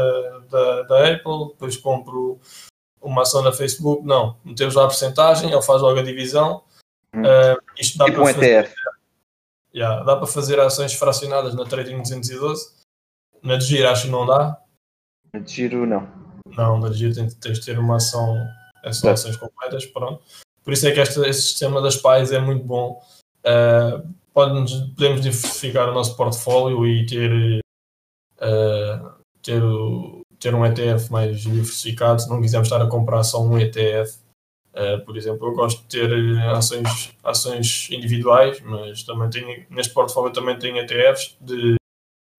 da, 0.50 0.82
da 0.84 1.14
Apple, 1.14 1.50
depois 1.50 1.78
compro 1.78 2.40
uma 3.02 3.22
ação 3.22 3.42
na 3.42 3.54
Facebook, 3.54 4.06
não. 4.06 4.36
Metemos 4.44 4.76
lá 4.76 4.84
a 4.84 4.88
porcentagem, 4.88 5.52
ele 5.52 5.62
faz 5.62 5.82
logo 5.82 6.00
a 6.00 6.04
divisão. 6.04 6.64
Hum. 7.16 7.22
Uh, 7.22 7.62
isto 7.80 7.98
dá 7.98 8.06
tipo 8.06 8.18
para 8.18 8.32
um 8.32 8.34
fazer, 8.34 8.66
ETF. 8.66 8.76
Yeah, 9.74 10.04
dá 10.04 10.16
para 10.18 10.28
fazer 10.28 10.60
ações 10.60 10.94
fracionadas 10.94 11.56
na 11.56 11.64
Trading 11.64 12.02
212 12.02 12.78
na 13.44 13.58
de 13.58 13.66
giro 13.66 13.90
acho 13.90 14.04
que 14.04 14.12
não 14.12 14.26
dá. 14.26 14.60
Na 15.34 15.40
de 15.40 15.52
giro 15.52 15.86
não. 15.86 16.08
Não, 16.50 16.80
na 16.80 16.90
de 16.90 16.96
giro 16.96 17.14
tens, 17.16 17.60
de 17.60 17.66
ter 17.66 17.78
uma 17.78 17.98
ação, 17.98 18.36
é 18.84 18.92
só 18.92 19.12
ações 19.12 19.38
completas, 19.38 19.86
pronto. 19.86 20.24
Por 20.68 20.74
isso 20.74 20.86
é 20.86 20.92
que 20.92 21.00
este, 21.00 21.22
este 21.22 21.44
sistema 21.44 21.82
das 21.82 21.96
pais 21.96 22.30
é 22.34 22.40
muito 22.40 22.66
bom. 22.66 23.02
Uh, 23.40 24.06
podemos, 24.34 24.74
podemos 24.98 25.22
diversificar 25.22 25.88
o 25.88 25.94
nosso 25.94 26.18
portfólio 26.18 26.86
e 26.86 27.06
ter, 27.06 27.62
uh, 28.42 29.10
ter, 29.42 29.62
ter 30.38 30.54
um 30.54 30.66
ETF 30.66 31.10
mais 31.10 31.40
diversificado. 31.40 32.22
Se 32.22 32.30
não 32.30 32.42
quisermos 32.42 32.68
estar 32.68 32.84
a 32.84 32.90
comprar 32.90 33.24
só 33.24 33.42
um 33.42 33.58
ETF, 33.58 34.12
uh, 34.12 34.18
ah, 34.76 35.02
por 35.06 35.16
exemplo, 35.16 35.48
eu 35.48 35.56
gosto 35.56 35.84
de 35.84 35.88
ter 35.88 36.38
ações, 36.50 37.16
ações 37.24 37.88
individuais, 37.90 38.60
mas 38.60 39.04
também 39.04 39.30
tenho, 39.30 39.66
neste 39.70 39.94
portfólio 39.94 40.34
também 40.34 40.60
tenho 40.60 40.80
ETFs 40.80 41.38
de 41.40 41.78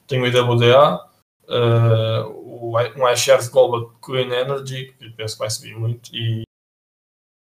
tenho 0.06 0.24
o 0.24 0.26
IWDA, 0.26 1.00
uh, 1.48 2.70
um 2.94 3.08
iShares 3.08 3.48
Global 3.48 3.90
Clean 4.02 4.30
Energy, 4.30 4.92
que 4.98 5.08
penso 5.12 5.32
que 5.32 5.38
vai 5.38 5.48
subir 5.48 5.74
muito, 5.74 6.14
e 6.14 6.42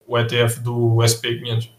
o 0.07 0.17
ETF 0.17 0.61
do 0.61 0.97
SP500. 0.97 1.71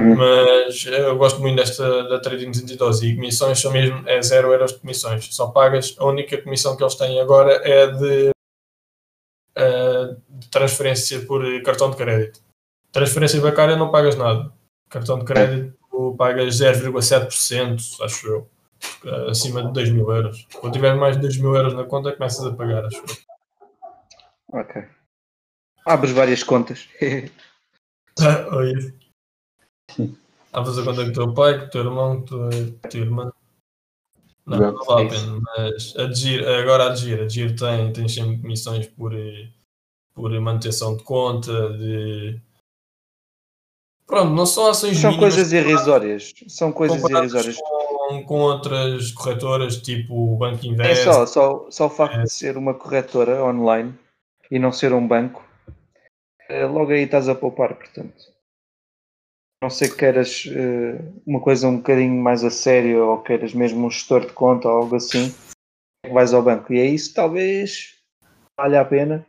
Mas 0.00 0.86
eu 0.86 1.16
gosto 1.16 1.40
muito 1.40 1.56
desta 1.56 2.04
da 2.08 2.20
Trading 2.20 2.50
212 2.50 3.06
e 3.06 3.14
comissões 3.16 3.60
são 3.60 3.72
mesmo 3.72 4.08
é 4.08 4.22
0 4.22 4.52
euros 4.52 4.72
de 4.72 4.78
comissões. 4.78 5.34
Só 5.34 5.48
pagas, 5.48 5.94
a 5.98 6.04
única 6.04 6.40
comissão 6.40 6.76
que 6.76 6.82
eles 6.82 6.94
têm 6.94 7.20
agora 7.20 7.52
é 7.64 7.86
de, 7.88 8.30
uh, 9.58 10.16
de 10.28 10.48
transferência 10.48 11.20
por 11.26 11.42
cartão 11.62 11.90
de 11.90 11.96
crédito. 11.96 12.40
Transferência 12.92 13.40
bancária 13.40 13.76
não 13.76 13.90
pagas 13.90 14.16
nada. 14.16 14.52
Cartão 14.88 15.18
de 15.18 15.24
crédito 15.24 15.76
pagas 16.16 16.60
0,7%, 16.60 18.00
acho 18.02 18.26
eu 18.26 18.50
acima 19.28 19.62
de 19.62 19.72
2 19.72 19.90
mil 19.90 20.10
euros. 20.10 20.46
Quando 20.60 20.72
tiver 20.72 20.94
mais 20.94 21.16
de 21.16 21.22
2 21.22 21.38
mil 21.38 21.54
euros 21.54 21.74
na 21.74 21.84
conta, 21.84 22.12
começas 22.12 22.44
a 22.44 22.54
pagar, 22.54 22.84
acho 22.84 23.02
Ok. 24.52 24.95
Abres 25.86 26.12
várias 26.12 26.42
contas. 26.42 26.88
ah, 28.20 28.44
isso. 28.76 28.92
Abres 30.52 30.78
a 30.78 30.84
conta 30.84 31.04
com 31.04 31.10
o 31.10 31.12
teu 31.12 31.34
pai, 31.34 31.60
com 31.60 31.66
o 31.66 31.70
teu 31.70 31.84
irmão, 31.84 32.26
com 32.26 32.48
a 32.82 32.88
tua 32.88 33.00
irmã. 33.00 33.32
Não, 34.44 34.58
não, 34.58 34.84
vale 34.84 35.06
a 35.06 35.10
pena, 35.10 35.40
mas 35.40 35.96
a 35.96 36.12
Gir, 36.12 36.46
agora 36.46 36.90
a 36.90 36.94
Gir, 36.94 37.20
a 37.20 37.28
Gir 37.28 37.56
tem, 37.56 37.92
tem 37.92 38.08
sempre 38.08 38.38
comissões 38.38 38.86
por, 38.86 39.12
por 40.12 40.30
manutenção 40.40 40.96
de 40.96 41.02
conta, 41.02 41.72
de 41.76 42.40
Pronto, 44.06 44.32
não 44.32 44.46
são 44.46 44.68
ações 44.68 44.98
São 44.98 45.16
coisas 45.16 45.52
irrisórias. 45.52 46.32
São 46.46 46.70
coisas 46.72 47.02
irrisórias. 47.02 47.56
Com, 48.08 48.24
com 48.24 48.40
outras 48.40 49.10
corretoras, 49.10 49.78
tipo 49.78 50.32
o 50.32 50.36
Banco 50.36 50.64
Invest. 50.64 51.00
É 51.00 51.04
só, 51.04 51.26
só, 51.26 51.66
só 51.70 51.86
o 51.86 51.90
facto 51.90 52.20
é. 52.20 52.22
de 52.22 52.32
ser 52.32 52.56
uma 52.56 52.72
corretora 52.72 53.44
online 53.44 53.92
e 54.48 54.60
não 54.60 54.70
ser 54.70 54.92
um 54.92 55.06
banco, 55.06 55.44
logo 56.48 56.92
aí 56.92 57.02
estás 57.02 57.28
a 57.28 57.34
poupar, 57.34 57.74
portanto. 57.74 58.36
Não 59.62 59.70
sei 59.70 59.88
que 59.88 59.96
queiras 59.96 60.44
uh, 60.46 61.22
uma 61.26 61.40
coisa 61.40 61.66
um 61.66 61.78
bocadinho 61.78 62.22
mais 62.22 62.44
a 62.44 62.50
sério 62.50 63.04
ou 63.04 63.22
queiras 63.22 63.54
mesmo 63.54 63.86
um 63.86 63.90
gestor 63.90 64.26
de 64.26 64.32
conta 64.32 64.68
ou 64.68 64.82
algo 64.82 64.96
assim, 64.96 65.34
vais 66.12 66.34
ao 66.34 66.42
banco. 66.42 66.72
E 66.72 66.78
é 66.78 66.84
isso, 66.84 67.14
talvez 67.14 67.96
valha 68.58 68.80
a 68.80 68.84
pena, 68.84 69.26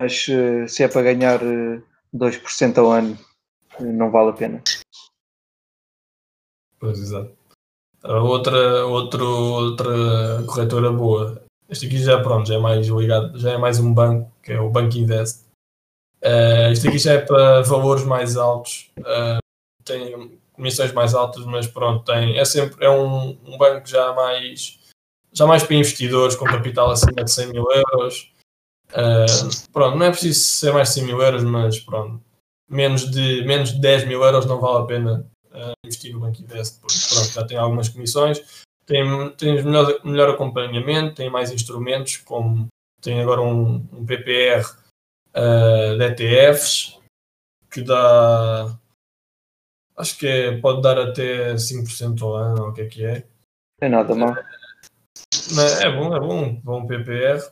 mas 0.00 0.28
uh, 0.28 0.68
se 0.68 0.84
é 0.84 0.88
para 0.88 1.12
ganhar 1.12 1.42
uh, 1.42 1.82
2% 2.14 2.78
ao 2.78 2.90
ano 2.90 3.18
não 3.80 4.10
vale 4.10 4.30
a 4.30 4.32
pena. 4.32 4.62
Pois, 6.78 6.98
exato. 6.98 7.36
Outra, 8.04 8.86
outra, 8.86 9.24
outra 9.24 10.42
corretora 10.46 10.92
boa. 10.92 11.42
Este 11.68 11.86
aqui 11.86 11.98
já 11.98 12.22
pronto, 12.22 12.46
já 12.46 12.54
é 12.54 12.58
mais 12.58 12.86
ligado, 12.86 13.38
já 13.38 13.52
é 13.52 13.58
mais 13.58 13.78
um 13.80 13.92
banco, 13.92 14.30
que 14.42 14.52
é 14.52 14.60
o 14.60 14.70
Banco 14.70 14.96
Invest. 14.96 15.47
Uh, 16.22 16.72
este 16.72 16.88
aqui 16.88 16.98
já 16.98 17.12
é 17.12 17.18
para 17.18 17.62
valores 17.62 18.04
mais 18.04 18.36
altos, 18.36 18.90
uh, 18.98 19.38
tem 19.84 20.38
comissões 20.52 20.92
mais 20.92 21.14
altas, 21.14 21.44
mas 21.44 21.66
pronto, 21.68 22.04
tem, 22.04 22.36
é 22.36 22.44
sempre 22.44 22.84
é 22.84 22.90
um, 22.90 23.38
um 23.46 23.56
banco 23.56 23.86
já 23.86 24.12
mais 24.12 24.78
já 25.32 25.46
mais 25.46 25.62
para 25.62 25.76
investidores 25.76 26.34
com 26.34 26.44
capital 26.44 26.90
acima 26.90 27.22
de 27.22 27.30
100 27.30 27.52
mil 27.52 27.64
euros. 27.70 28.32
Uh, 28.90 29.70
pronto, 29.72 29.96
não 29.96 30.06
é 30.06 30.10
preciso 30.10 30.40
ser 30.40 30.72
mais 30.72 30.88
de 30.88 30.94
100 30.94 31.04
mil 31.04 31.22
euros, 31.22 31.44
mas 31.44 31.78
pronto, 31.78 32.20
menos 32.68 33.08
de, 33.10 33.44
menos 33.44 33.72
de 33.72 33.80
10 33.80 34.08
mil 34.08 34.22
euros 34.22 34.46
não 34.46 34.60
vale 34.60 34.82
a 34.82 34.86
pena 34.86 35.30
uh, 35.52 35.72
investir 35.84 36.12
no 36.12 36.20
Banco 36.20 36.42
Invest, 36.42 36.80
porque 36.80 36.96
pronto, 37.14 37.32
já 37.32 37.46
tem 37.46 37.56
algumas 37.56 37.88
comissões, 37.88 38.42
tem, 38.84 39.30
tem 39.36 39.62
melhor, 39.62 40.00
melhor 40.02 40.30
acompanhamento, 40.30 41.14
tem 41.14 41.30
mais 41.30 41.52
instrumentos, 41.52 42.16
como 42.16 42.66
tem 43.00 43.20
agora 43.20 43.40
um, 43.40 43.86
um 43.92 44.04
PPR 44.04 44.64
uh, 45.34 45.98
de 45.98 46.04
ETFs, 46.04 46.98
que 47.70 47.82
dá, 47.82 48.78
acho 49.96 50.18
que 50.18 50.26
é, 50.26 50.60
pode 50.60 50.82
dar 50.82 50.98
até 50.98 51.54
5% 51.54 52.22
ao 52.22 52.34
ano, 52.34 52.68
o 52.68 52.72
que 52.72 52.82
é 52.82 52.86
que 52.86 53.04
é. 53.04 53.24
É 53.80 53.88
nada 53.88 54.14
mal. 54.14 54.34
É 55.80 55.90
bom, 55.90 56.16
é 56.16 56.20
bom, 56.20 56.54
bom 56.62 56.86
PPR. 56.86 57.42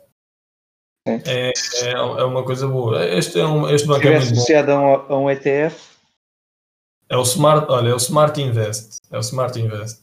É, 1.06 1.52
é, 1.84 1.92
é 1.92 2.24
uma 2.24 2.44
coisa 2.44 2.66
boa. 2.66 3.06
Este, 3.06 3.38
é 3.38 3.46
um, 3.46 3.68
este 3.68 3.86
banco 3.86 4.06
é 4.06 4.10
muito 4.10 4.32
associado 4.32 4.72
a 4.72 4.80
um, 4.80 4.94
a 4.94 5.18
um 5.20 5.30
ETF? 5.30 5.96
É 7.08 7.16
o 7.16 7.22
Smart, 7.22 7.66
olha, 7.70 7.90
é 7.90 7.94
o 7.94 7.98
Smart 7.98 8.40
Invest. 8.40 8.98
É 9.12 9.16
o 9.16 9.20
Smart 9.20 9.58
Invest. 9.58 10.02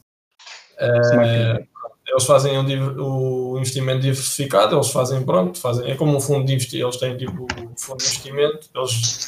É, 0.78 1.66
eles 2.14 2.26
fazem 2.26 2.56
o, 2.56 3.54
o, 3.54 3.58
investimento 3.58 4.02
diversificado, 4.02 4.76
eles 4.76 4.90
fazem, 4.90 5.24
pronto, 5.26 5.58
fazem, 5.58 5.90
é 5.90 5.96
como 5.96 6.16
um 6.16 6.20
fundo 6.20 6.46
de 6.46 6.52
investimento, 6.54 6.86
eles 6.86 6.96
têm 6.96 7.16
tipo 7.16 7.42
um 7.42 7.76
fundo 7.76 7.98
de 7.98 8.04
investimento, 8.04 8.70
eles 8.72 9.26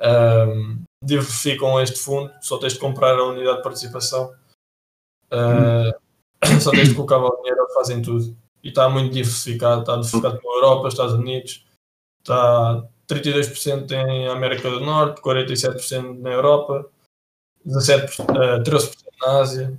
um, 0.00 0.82
diversificam 1.04 1.78
este 1.78 1.98
fundo, 1.98 2.32
só 2.40 2.56
tens 2.56 2.72
de 2.72 2.78
comprar 2.78 3.18
a 3.18 3.24
unidade 3.24 3.58
de 3.58 3.62
participação, 3.62 4.32
uh, 5.30 6.58
só 6.58 6.70
tens 6.70 6.88
de 6.88 6.94
colocar 6.94 7.18
o 7.18 7.36
dinheiro, 7.36 7.60
eles 7.60 7.74
fazem 7.74 8.00
tudo 8.00 8.34
e 8.64 8.68
está 8.68 8.88
muito 8.88 9.12
diversificado, 9.12 9.82
está 9.82 9.92
diversificado 9.96 10.40
pela 10.40 10.54
Europa, 10.54 10.88
Estados 10.88 11.12
Unidos, 11.12 11.66
está 12.22 12.82
32% 13.10 13.92
em 13.92 14.28
América 14.28 14.70
do 14.70 14.80
Norte, 14.80 15.20
47% 15.20 16.18
na 16.18 16.30
Europa, 16.30 16.88
17, 17.62 18.22
uh, 18.22 18.62
13% 18.62 18.96
na 19.20 19.38
Ásia. 19.38 19.78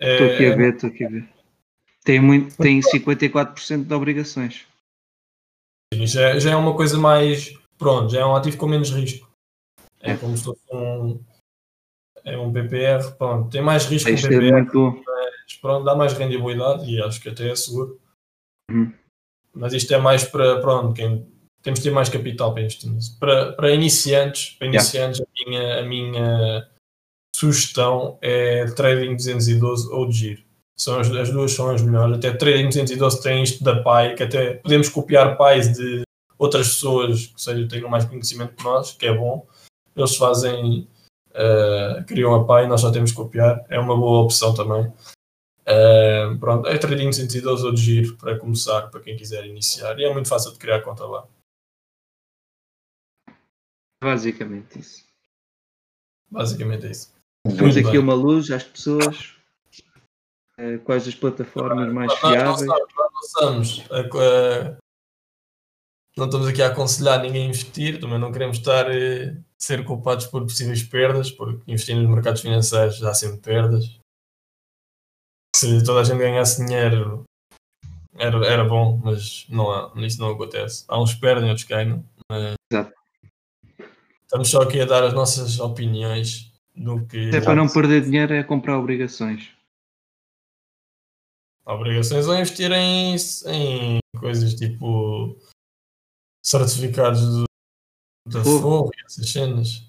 Estou 0.00 0.26
é... 0.26 0.34
aqui 0.34 0.46
a 0.46 0.56
ver, 0.56 0.74
estou 0.74 0.88
aqui 0.88 1.04
a 1.04 1.08
ver. 1.10 1.37
Tem, 2.08 2.20
muito, 2.20 2.56
tem 2.56 2.80
54% 2.80 3.84
de 3.84 3.92
obrigações. 3.92 4.66
Já, 5.92 6.38
já 6.38 6.52
é 6.52 6.56
uma 6.56 6.74
coisa 6.74 6.96
mais. 6.96 7.52
Pronto, 7.76 8.10
já 8.10 8.20
é 8.20 8.24
um 8.24 8.34
ativo 8.34 8.56
com 8.56 8.66
menos 8.66 8.90
risco. 8.90 9.30
É, 10.00 10.12
é. 10.12 10.16
como 10.16 10.34
se 10.34 10.44
fosse 10.44 10.62
um. 10.72 11.22
É 12.24 12.38
um 12.38 12.50
PPR, 12.50 13.14
pronto, 13.18 13.50
tem 13.50 13.60
mais 13.60 13.84
risco 13.84 14.08
que 14.08 14.14
um 14.14 14.22
PPR. 14.22 14.46
É 14.46 14.52
muito, 14.52 15.04
pronto, 15.60 15.84
dá 15.84 15.94
mais 15.94 16.14
rendibilidade 16.14 16.90
e 16.90 16.98
acho 17.02 17.20
que 17.20 17.28
até 17.28 17.50
é 17.50 17.54
seguro. 17.54 18.00
Uhum. 18.70 18.90
Mas 19.52 19.74
isto 19.74 19.92
é 19.92 19.98
mais 19.98 20.24
para, 20.24 20.62
pronto, 20.62 20.94
quem, 20.94 21.30
temos 21.62 21.80
de 21.80 21.84
ter 21.84 21.90
mais 21.90 22.08
capital 22.08 22.54
para 22.54 22.62
investir 22.62 22.90
nisso. 22.90 23.18
Para, 23.20 23.52
para 23.52 23.70
iniciantes, 23.70 24.56
para 24.58 24.68
iniciantes 24.68 25.20
yeah. 25.20 25.44
a, 25.44 25.50
minha, 25.50 25.80
a 25.80 25.82
minha 25.82 26.70
sugestão 27.36 28.18
é 28.22 28.64
Trading 28.72 29.14
212 29.14 29.92
ou 29.92 30.08
de 30.08 30.12
Giro. 30.16 30.47
São 30.80 31.00
as, 31.00 31.10
as, 31.10 31.30
duas 31.30 31.52
são 31.52 31.70
as 31.70 31.82
melhores. 31.82 32.16
Até 32.16 32.32
Trading 32.32 32.68
212 32.68 33.22
tem 33.22 33.42
isto 33.42 33.64
da 33.64 33.82
PAI, 33.82 34.14
que 34.14 34.22
até 34.22 34.54
podemos 34.54 34.88
copiar 34.88 35.36
PAIs 35.36 35.72
de 35.72 36.02
outras 36.38 36.68
pessoas 36.68 37.26
que 37.26 37.42
seja, 37.42 37.68
tenham 37.68 37.88
mais 37.88 38.04
conhecimento 38.04 38.54
que 38.54 38.64
nós, 38.64 38.92
que 38.92 39.06
é 39.06 39.12
bom. 39.12 39.46
Eles 39.96 40.16
fazem, 40.16 40.88
uh, 41.30 42.04
criam 42.06 42.34
a 42.34 42.44
PAI, 42.44 42.68
nós 42.68 42.80
só 42.80 42.92
temos 42.92 43.10
que 43.10 43.16
copiar. 43.16 43.64
É 43.68 43.78
uma 43.78 43.96
boa 43.96 44.24
opção 44.24 44.54
também. 44.54 44.86
Uh, 45.66 46.38
pronto, 46.38 46.68
é 46.68 46.78
Trading 46.78 47.12
112 47.12 47.66
ou 47.66 47.74
de 47.74 47.82
giro 47.82 48.16
para 48.16 48.38
começar, 48.38 48.88
para 48.88 49.00
quem 49.00 49.16
quiser 49.16 49.44
iniciar. 49.46 49.98
E 49.98 50.04
é 50.04 50.12
muito 50.12 50.28
fácil 50.28 50.52
de 50.52 50.58
criar 50.58 50.80
conta 50.82 51.04
lá. 51.04 51.26
Basicamente 54.00 54.78
isso. 54.78 55.04
Basicamente 56.30 56.86
é 56.86 56.90
isso. 56.92 57.12
Temos 57.44 57.76
aqui 57.76 57.90
bem. 57.90 57.98
uma 57.98 58.14
luz 58.14 58.50
às 58.50 58.62
pessoas. 58.62 59.37
Uh, 60.58 60.78
quais 60.80 61.06
as 61.06 61.14
plataformas 61.14 61.92
mais 61.92 62.12
fiáveis? 62.14 62.66
Não, 62.66 62.76
estamos 63.22 63.86
a, 63.90 64.76
não 66.16 66.26
estamos 66.26 66.48
aqui 66.48 66.60
a 66.60 66.66
aconselhar 66.66 67.22
ninguém 67.22 67.46
a 67.46 67.48
investir, 67.48 68.00
também 68.00 68.18
não 68.18 68.32
queremos 68.32 68.58
estar 68.58 68.90
a 68.90 69.36
ser 69.56 69.84
culpados 69.84 70.26
por 70.26 70.42
possíveis 70.42 70.82
perdas, 70.82 71.30
porque 71.30 71.70
investir 71.70 71.94
nos 71.94 72.10
mercados 72.10 72.40
financeiros 72.40 72.98
dá 72.98 73.14
sempre 73.14 73.38
perdas. 73.38 73.98
Se 75.54 75.84
toda 75.84 76.00
a 76.00 76.04
gente 76.04 76.18
ganhasse 76.18 76.64
dinheiro 76.64 77.22
era, 78.16 78.44
era 78.44 78.64
bom, 78.64 79.00
mas 79.02 79.46
não 79.48 79.70
há, 79.70 79.92
isso 79.96 80.20
não 80.20 80.30
acontece. 80.30 80.84
Há 80.88 81.00
uns 81.00 81.14
que 81.14 81.20
perdem, 81.20 81.50
outros 81.50 81.66
ganham. 81.66 82.04
Exato. 82.72 82.92
Estamos 84.22 84.50
só 84.50 84.62
aqui 84.62 84.80
a 84.80 84.84
dar 84.84 85.04
as 85.04 85.14
nossas 85.14 85.60
opiniões 85.60 86.52
no 86.74 87.06
que. 87.06 87.30
É 87.34 87.40
para 87.40 87.54
não 87.54 87.68
perder 87.68 88.02
dinheiro 88.02 88.34
é 88.34 88.42
comprar 88.42 88.76
obrigações. 88.76 89.56
Obrigações 91.68 92.26
ou 92.26 92.34
investir 92.34 92.72
em, 92.72 93.14
em 93.46 93.98
coisas 94.18 94.54
tipo 94.54 95.38
certificados 96.42 97.20
do, 97.20 97.44
da 98.26 98.42
fogo. 98.42 98.90
e 98.96 99.04
essas 99.04 99.30
cenas. 99.30 99.86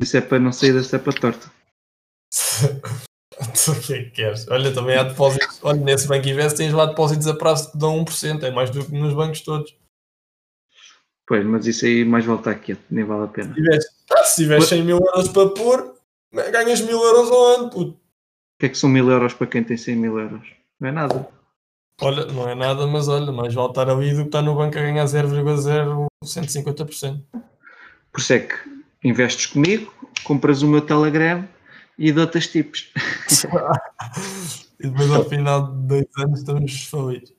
Isso 0.00 0.16
é 0.16 0.22
para 0.22 0.38
não 0.38 0.52
sair 0.52 0.72
da 0.72 0.82
cepa 0.82 1.12
torta. 1.12 1.52
o 3.68 3.80
que 3.82 3.92
é 3.92 4.04
que 4.04 4.10
queres? 4.10 4.48
Olha, 4.48 4.72
também 4.72 4.96
há 4.96 5.02
depósitos. 5.02 5.58
Olha, 5.62 5.80
nesse 5.80 6.08
Banco 6.08 6.26
Invest 6.26 6.56
tens 6.56 6.72
lá 6.72 6.86
depósitos 6.86 7.26
a 7.26 7.34
prazo 7.34 7.72
que 7.72 7.78
dão 7.78 8.02
1%, 8.02 8.42
é 8.42 8.50
mais 8.50 8.70
do 8.70 8.86
que 8.86 8.92
nos 8.92 9.12
bancos 9.12 9.42
todos. 9.42 9.76
Pois, 11.26 11.44
mas 11.44 11.66
isso 11.66 11.84
aí 11.84 12.06
mais 12.06 12.24
volta 12.24 12.50
aqui, 12.50 12.74
nem 12.90 13.04
vale 13.04 13.24
a 13.24 13.28
pena. 13.28 13.48
Se 13.48 13.54
tiveres, 13.54 13.86
ah, 14.12 14.24
se 14.24 14.42
tiveres 14.42 14.64
100 14.66 14.82
mil 14.82 14.98
euros 14.98 15.28
para 15.28 15.50
pôr, 15.50 16.00
ganhas 16.32 16.80
mil 16.80 17.02
euros 17.02 17.30
ao 17.30 17.44
ano, 17.46 17.70
puto. 17.70 18.05
O 18.56 18.58
que 18.58 18.66
é 18.66 18.68
que 18.70 18.78
são 18.78 18.88
mil 18.88 19.10
euros 19.10 19.34
para 19.34 19.46
quem 19.46 19.62
tem 19.62 19.76
100 19.76 19.96
mil 19.96 20.18
euros? 20.18 20.48
Não 20.80 20.88
é 20.88 20.92
nada. 20.92 21.28
Olha, 22.00 22.24
não 22.24 22.48
é 22.48 22.54
nada, 22.54 22.86
mas 22.86 23.06
olha, 23.06 23.30
mais 23.30 23.52
vale 23.52 23.68
estar 23.68 23.90
ali 23.90 24.12
do 24.12 24.22
que 24.22 24.28
estar 24.28 24.40
no 24.40 24.54
banco 24.54 24.78
a 24.78 24.82
ganhar 24.82 25.04
0,0150%. 25.04 27.22
Por 28.10 28.20
isso 28.20 28.32
é 28.32 28.38
que 28.40 28.54
investes 29.04 29.44
comigo, 29.44 29.92
compras 30.24 30.62
o 30.62 30.68
meu 30.68 30.80
Telegram 30.80 31.46
e 31.98 32.10
dou-te 32.12 32.40
tipos. 32.40 32.90
e 34.80 34.88
depois 34.88 35.10
ao 35.10 35.24
final 35.24 35.70
de 35.70 35.86
dois 35.86 36.06
anos 36.16 36.38
estamos 36.38 36.86
falidos. 36.86 37.34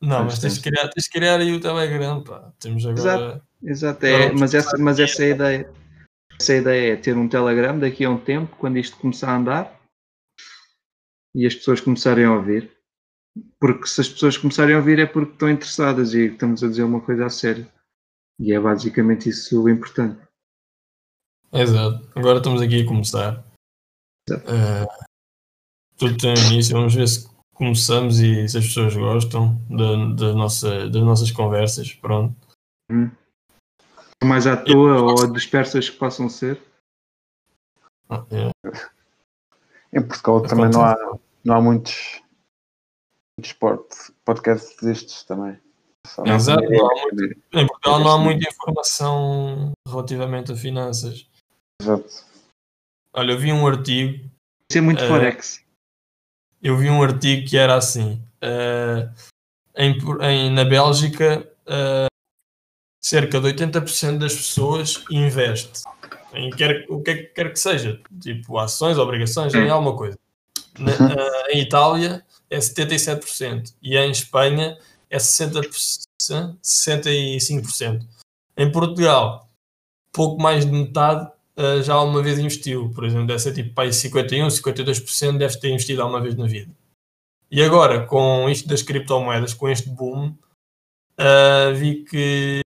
Não, 0.00 0.24
mas, 0.24 0.38
tens 0.38 0.54
de, 0.54 0.62
criar, 0.62 0.88
tens 0.88 1.04
de 1.04 1.10
criar 1.10 1.40
aí 1.40 1.52
o 1.52 1.60
Telegram, 1.60 2.22
pá. 2.22 2.50
Temos 2.58 2.86
agora. 2.86 3.00
Exato, 3.00 3.42
exato. 3.62 4.06
É, 4.06 4.32
mas, 4.32 4.54
essa, 4.54 4.78
mas 4.78 4.98
essa 4.98 5.24
é 5.24 5.26
a 5.26 5.30
ideia. 5.30 5.70
Essa 6.40 6.54
ideia 6.54 6.94
é 6.94 6.96
ter 6.96 7.18
um 7.18 7.28
Telegram 7.28 7.78
daqui 7.78 8.06
a 8.06 8.10
um 8.10 8.16
tempo, 8.16 8.56
quando 8.58 8.78
isto 8.78 8.96
começar 8.96 9.30
a 9.30 9.36
andar 9.36 9.77
e 11.38 11.46
as 11.46 11.54
pessoas 11.54 11.80
começarem 11.80 12.24
a 12.24 12.32
ouvir 12.32 12.78
porque 13.58 13.86
se 13.86 14.00
as 14.00 14.08
pessoas 14.08 14.36
começarem 14.36 14.74
a 14.74 14.78
ouvir 14.78 14.98
é 14.98 15.06
porque 15.06 15.32
estão 15.32 15.50
interessadas 15.50 16.14
e 16.14 16.26
estamos 16.26 16.62
a 16.62 16.68
dizer 16.68 16.82
uma 16.82 17.00
coisa 17.00 17.26
a 17.26 17.30
sério. 17.30 17.70
E 18.38 18.52
é 18.52 18.60
basicamente 18.60 19.28
isso 19.28 19.62
o 19.62 19.68
importante. 19.68 20.20
Exato. 21.52 22.08
Agora 22.14 22.38
estamos 22.38 22.62
aqui 22.62 22.82
a 22.82 22.86
começar. 22.86 23.44
Uh, 24.30 25.06
tudo 25.96 26.16
tem 26.16 26.34
início. 26.46 26.76
Vamos 26.76 26.94
ver 26.94 27.08
se 27.08 27.28
começamos 27.54 28.20
e 28.20 28.48
se 28.48 28.58
as 28.58 28.66
pessoas 28.66 28.94
gostam 28.94 29.60
da, 29.68 30.14
da 30.14 30.34
nossa, 30.34 30.88
das 30.88 31.02
nossas 31.02 31.30
conversas. 31.30 31.92
Pronto. 31.94 32.36
Hum. 32.90 33.10
Mais 34.22 34.46
à 34.46 34.56
toa 34.56 35.00
ou 35.00 35.32
dispersas 35.32 35.88
que 35.88 35.96
possam 35.96 36.28
ser. 36.28 36.60
Ah, 38.08 38.24
é. 38.30 38.50
Em 39.92 40.02
Portugal 40.02 40.42
também 40.42 40.70
não 40.70 40.84
há, 40.84 41.18
não 41.44 41.56
há 41.56 41.60
muitos 41.60 42.22
desporto, 43.38 43.96
podcast 44.24 44.76
destes 44.84 45.22
também. 45.22 45.58
Exato, 46.26 46.62
não 46.62 46.90
há 46.90 47.02
muito, 47.02 47.38
em 47.52 47.66
Portugal 47.66 48.00
não 48.00 48.10
há 48.10 48.18
muita 48.18 48.48
informação 48.48 49.72
relativamente 49.86 50.52
a 50.52 50.56
finanças. 50.56 51.26
Exato. 51.80 52.24
Olha, 53.12 53.32
eu 53.32 53.38
vi 53.38 53.52
um 53.52 53.66
artigo. 53.66 54.24
Isso 54.70 54.78
é 54.78 54.80
muito 54.80 55.04
uh, 55.04 55.08
Forex. 55.08 55.64
Eu 56.62 56.76
vi 56.76 56.88
um 56.88 57.02
artigo 57.02 57.48
que 57.48 57.56
era 57.56 57.76
assim: 57.76 58.22
uh, 58.42 59.12
em, 59.76 59.98
em, 60.22 60.50
na 60.50 60.64
Bélgica, 60.64 61.46
uh, 61.66 62.08
cerca 63.04 63.40
de 63.40 63.48
80% 63.48 64.18
das 64.18 64.34
pessoas 64.34 65.04
investe 65.10 65.82
em 66.34 66.50
quer, 66.50 66.86
o 66.88 67.02
que 67.02 67.14
quer 67.14 67.52
que 67.52 67.58
seja, 67.58 68.00
tipo 68.20 68.58
ações, 68.58 68.98
obrigações, 68.98 69.54
em 69.54 69.68
alguma 69.68 69.96
coisa. 69.96 70.18
Na, 70.78 70.92
em 71.50 71.60
Itália, 71.60 72.24
é 72.50 72.58
77% 72.58 73.74
e 73.82 73.96
em 73.96 74.10
Espanha 74.10 74.78
é 75.10 75.18
60%, 75.18 76.06
65%. 76.62 78.06
Em 78.56 78.72
Portugal, 78.72 79.48
pouco 80.12 80.40
mais 80.40 80.64
de 80.66 80.72
metade 80.72 81.30
uh, 81.56 81.82
já 81.82 82.00
uma 82.00 82.22
vez 82.22 82.38
investiu. 82.38 82.90
Por 82.90 83.04
exemplo, 83.04 83.26
deve 83.26 83.38
ser 83.38 83.54
tipo 83.54 83.74
para 83.74 83.92
51, 83.92 84.48
52% 84.48 85.38
deve 85.38 85.58
ter 85.58 85.70
investido 85.70 86.02
alguma 86.02 86.20
vez 86.20 86.34
na 86.34 86.46
vida. 86.46 86.70
E 87.50 87.62
agora, 87.62 88.04
com 88.06 88.48
isto 88.50 88.68
das 88.68 88.82
criptomoedas, 88.82 89.54
com 89.54 89.68
este 89.68 89.88
boom, 89.88 90.34
uh, 91.18 91.74
vi 91.74 92.04
que 92.04 92.60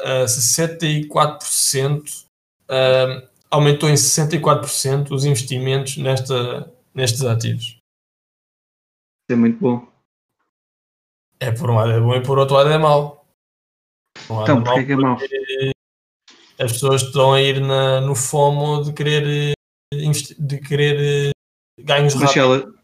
uh, 0.00 0.24
64% 0.26 2.24
uh, 2.70 3.28
aumentou 3.50 3.88
em 3.88 3.94
64% 3.94 5.10
os 5.10 5.24
investimentos 5.24 5.96
nesta, 5.96 6.72
nestes 6.94 7.24
ativos 7.24 7.76
é 9.28 9.36
muito 9.36 9.58
bom. 9.58 9.86
É 11.40 11.50
por 11.50 11.70
um 11.70 11.74
lado 11.74 11.90
é 11.90 12.00
bom 12.00 12.14
e 12.14 12.22
por 12.22 12.38
outro 12.38 12.54
lado 12.54 12.70
é 12.70 12.78
mau. 12.78 13.26
Um 14.30 14.42
então, 14.42 14.62
porquê 14.62 14.84
que 14.84 14.92
é 14.92 14.96
mau? 14.96 15.18
As 16.58 16.72
pessoas 16.72 17.02
estão 17.02 17.34
a 17.34 17.42
ir 17.42 17.60
na, 17.60 18.00
no 18.00 18.14
FOMO 18.14 18.82
de 18.82 18.92
querer, 18.92 19.52
de 19.92 20.58
querer 20.58 21.30
ganhos 21.78 22.14
mas 22.14 22.22
rápidos. 22.22 22.32
Se 22.32 22.38
ela, 22.38 22.74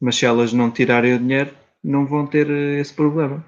mas 0.00 0.16
se 0.16 0.26
elas 0.26 0.52
não 0.52 0.70
tirarem 0.70 1.14
o 1.14 1.18
dinheiro, 1.18 1.56
não 1.82 2.06
vão 2.06 2.26
ter 2.26 2.48
esse 2.48 2.94
problema. 2.94 3.44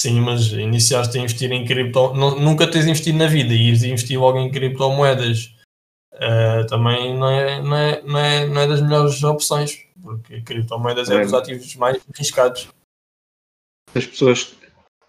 Sim, 0.00 0.20
mas 0.20 0.46
iniciaste 0.52 1.18
a 1.18 1.20
investir 1.20 1.52
em 1.52 1.64
cripto, 1.66 2.14
nunca 2.14 2.70
tens 2.70 2.86
investido 2.86 3.18
na 3.18 3.26
vida 3.26 3.52
e 3.52 3.68
ires 3.68 3.82
investir 3.82 4.18
logo 4.18 4.38
em 4.38 4.50
criptomoedas 4.50 5.54
uh, 6.14 6.66
também 6.68 7.18
não 7.18 7.28
é, 7.28 7.62
não, 7.62 7.76
é, 7.76 8.02
não, 8.02 8.18
é, 8.18 8.46
não 8.46 8.60
é 8.62 8.66
das 8.66 8.80
melhores 8.80 9.22
opções 9.22 9.78
porque 10.02 10.40
criptomoedas 10.40 11.10
é, 11.10 11.16
é 11.16 11.22
dos 11.22 11.34
ativos 11.34 11.76
mais 11.76 12.00
arriscados. 12.14 12.68
As 13.94 14.06
pessoas. 14.06 14.54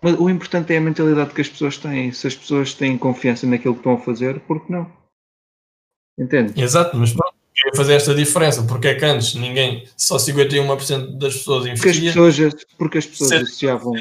Mas 0.02 0.20
o 0.20 0.30
importante 0.30 0.74
é 0.74 0.78
a 0.78 0.82
mentalidade 0.82 1.34
que 1.34 1.42
as 1.42 1.48
pessoas 1.48 1.78
têm. 1.78 2.12
Se 2.12 2.28
as 2.28 2.36
pessoas 2.36 2.74
têm 2.74 2.98
confiança 2.98 3.48
naquilo 3.48 3.76
que 3.76 3.80
estão 3.80 3.94
a 3.94 4.00
fazer, 4.00 4.40
por 4.42 4.66
que 4.66 4.72
não? 4.72 4.92
Entende? 6.20 6.62
Exato, 6.62 6.98
mas 6.98 7.14
pronto, 7.14 7.34
queria 7.54 7.76
fazer 7.76 7.94
esta 7.94 8.14
diferença, 8.14 8.64
porque 8.64 8.90
é 8.90 8.96
que 8.96 9.06
antes 9.06 9.36
ninguém, 9.36 9.88
só 9.96 10.18
51% 10.18 11.18
das 11.18 11.36
pessoas 11.36 11.66
investia. 11.68 12.12
Porque 12.12 12.28
as 12.28 12.36
pessoas, 12.36 12.66
porque 12.78 12.98
as 12.98 13.06
pessoas 13.06 13.32
associavam. 13.32 13.94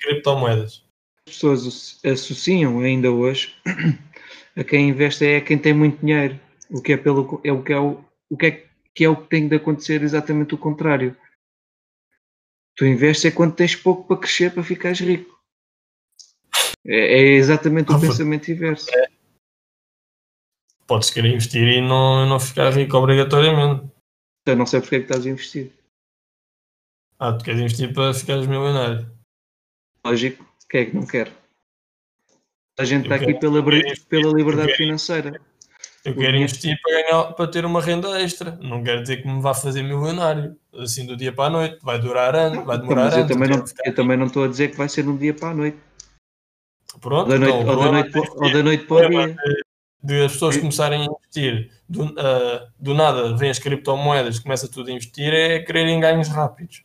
Criptomoedas. 0.00 0.84
As 1.26 1.34
pessoas 1.34 2.00
associam 2.04 2.80
ainda 2.80 3.10
hoje 3.10 3.54
a 4.56 4.64
quem 4.64 4.88
investe 4.88 5.24
é 5.24 5.40
quem 5.40 5.58
tem 5.58 5.74
muito 5.74 6.00
dinheiro. 6.00 6.38
O 6.70 6.80
que 6.80 6.92
é 6.92 6.96
pelo 6.96 7.40
é 7.44 7.52
o 7.52 7.62
que 7.62 7.72
é 7.72 7.78
o, 7.78 8.04
o 8.30 8.36
que 8.36 8.46
é 8.46 8.66
que 8.94 9.04
é 9.04 9.08
o 9.08 9.16
que 9.16 9.28
tem 9.28 9.48
de 9.48 9.56
acontecer 9.56 10.02
exatamente 10.02 10.54
o 10.54 10.58
contrário. 10.58 11.16
Tu 12.76 12.86
investes 12.86 13.26
é 13.26 13.30
quando 13.30 13.54
tens 13.54 13.76
pouco 13.76 14.06
para 14.06 14.16
crescer 14.16 14.52
para 14.52 14.62
ficares 14.62 15.00
rico. 15.00 15.38
É, 16.86 16.96
é 16.96 17.22
exatamente 17.34 17.90
o 17.92 17.96
ah, 17.96 18.00
pensamento 18.00 18.50
inverso. 18.50 18.90
É. 18.94 19.08
Podes 20.86 21.10
querer 21.10 21.34
investir 21.34 21.62
e 21.62 21.80
não, 21.80 22.26
não 22.26 22.40
ficar 22.40 22.70
rico 22.70 22.96
obrigatoriamente. 22.96 23.90
Eu 24.46 24.56
não 24.56 24.66
sei 24.66 24.80
porque 24.80 24.96
é 24.96 24.98
que 25.00 25.04
estás 25.04 25.26
a 25.26 25.30
investir. 25.30 25.72
Ah, 27.18 27.32
tu 27.34 27.44
queres 27.44 27.60
investir 27.60 27.92
para 27.92 28.14
ficares 28.14 28.46
milionário. 28.46 29.19
Lógico, 30.04 30.44
quem 30.68 30.80
é 30.80 30.84
que 30.86 30.96
não 30.96 31.06
quer? 31.06 31.32
A 32.78 32.84
gente 32.84 33.02
está 33.04 33.16
aqui 33.16 33.34
pela, 33.34 33.62
pela 34.08 34.32
liberdade 34.32 34.74
financeira. 34.74 35.40
Eu 36.02 36.14
quero 36.16 36.36
investir 36.36 36.78
para, 36.82 37.02
ganhar, 37.02 37.24
para 37.34 37.50
ter 37.50 37.64
uma 37.66 37.80
renda 37.80 38.20
extra. 38.22 38.58
Não 38.62 38.82
quer 38.82 39.02
dizer 39.02 39.18
que 39.18 39.28
me 39.28 39.42
vá 39.42 39.52
fazer 39.52 39.82
milionário 39.82 40.56
assim 40.78 41.04
do 41.04 41.14
dia 41.14 41.30
para 41.30 41.44
a 41.44 41.50
noite. 41.50 41.78
Vai 41.82 41.98
durar 41.98 42.34
anos, 42.34 42.64
vai 42.64 42.78
demorar 42.78 43.04
Mas 43.04 43.14
eu 43.14 43.20
anos. 43.24 43.32
Também 43.32 43.48
não, 43.50 43.64
eu 43.84 43.94
também 43.94 44.16
não 44.16 44.26
estou 44.26 44.44
a 44.44 44.48
dizer 44.48 44.70
que 44.70 44.78
vai 44.78 44.88
ser 44.88 45.02
de 45.02 45.10
um 45.10 45.16
dia 45.16 45.34
para 45.34 45.50
a 45.50 45.54
noite. 45.54 45.78
Pronto, 47.00 47.30
ou 47.30 47.38
da 47.38 47.38
noite, 47.38 47.58
então, 47.58 47.76
ou 47.76 47.84
da 47.84 47.92
noite, 47.92 48.18
ou 48.18 48.52
da 48.52 48.62
noite 48.62 48.86
para 48.86 49.06
o 49.06 49.10
dia. 49.10 49.36
De, 50.02 50.24
as 50.24 50.32
pessoas 50.32 50.56
começarem 50.56 51.02
a 51.02 51.04
investir 51.04 51.70
do, 51.86 52.04
uh, 52.04 52.66
do 52.78 52.94
nada, 52.94 53.36
vêm 53.36 53.50
as 53.50 53.58
criptomoedas, 53.58 54.38
começa 54.38 54.66
tudo 54.66 54.88
a 54.88 54.92
investir, 54.92 55.32
é 55.32 55.58
quererem 55.60 56.00
ganhos 56.00 56.28
rápidos. 56.28 56.82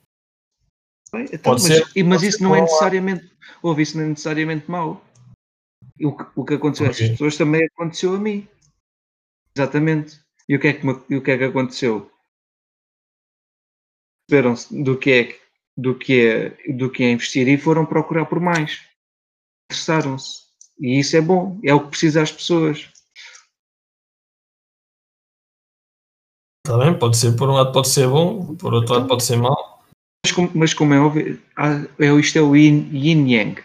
Bem, 1.16 1.26
então, 1.26 1.40
pode 1.54 1.64
mas, 1.64 1.90
ser, 1.94 2.04
mas 2.04 2.24
isso 2.24 2.44
não 2.44 2.56
é 2.56 2.62
necessariamente, 2.62 3.32
houve 3.64 3.84
isso 3.84 3.98
não 3.98 4.04
é 4.04 4.10
necessariamente 4.10 4.70
mau. 4.70 5.02
O 6.02 6.12
que, 6.12 6.26
o 6.36 6.44
que 6.44 6.54
aconteceu 6.56 6.88
a 6.88 6.90
essas 6.90 7.10
pessoas 7.10 7.38
também 7.38 7.64
aconteceu 7.66 8.14
a 8.14 8.20
mim. 8.20 8.46
Exatamente. 9.56 10.20
E 10.50 10.56
o 10.56 10.60
que 10.60 10.68
é 10.68 10.74
que, 10.74 10.88
o 10.88 11.22
que, 11.22 11.32
é 11.32 11.38
que 11.38 11.44
aconteceu? 11.46 12.12
perceberam-se 14.28 14.84
do 14.84 14.98
que 14.98 15.12
é 15.12 15.40
do 15.78 15.98
que 15.98 16.28
é 16.28 16.74
do 16.74 16.92
que 16.92 17.04
é 17.04 17.12
investir 17.12 17.48
e 17.48 17.58
foram 17.58 17.86
procurar 17.86 18.26
por 18.26 18.40
mais. 18.40 18.82
Interessaram-se. 19.72 20.46
E 20.80 21.00
isso 21.00 21.16
é 21.16 21.22
bom, 21.22 21.60
é 21.64 21.74
o 21.74 21.84
que 21.84 21.90
precisa 21.90 22.22
as 22.22 22.32
pessoas. 22.32 22.92
Está 26.66 26.78
bem, 26.78 26.98
pode 26.98 27.16
ser, 27.16 27.36
por 27.38 27.48
um 27.48 27.54
lado 27.54 27.72
pode 27.72 27.88
ser 27.88 28.08
bom, 28.10 28.56
por 28.56 28.74
outro 28.74 28.96
lado 28.96 29.08
pode 29.08 29.24
ser 29.24 29.38
mau. 29.38 29.75
Mas 30.26 30.32
como, 30.32 30.52
mas 30.56 30.74
como 30.74 30.92
é 30.92 31.00
óbvio, 31.00 31.40
há, 31.56 31.86
é, 32.00 32.12
isto 32.20 32.40
é 32.40 32.42
o 32.42 32.56
yin, 32.56 32.90
yin 32.92 33.28
yang. 33.28 33.64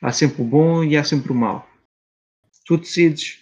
Há 0.00 0.10
sempre 0.12 0.40
o 0.40 0.44
bom 0.46 0.82
e 0.82 0.96
há 0.96 1.04
sempre 1.04 1.30
o 1.30 1.34
mau. 1.34 1.68
Tu 2.64 2.78
decides. 2.78 3.38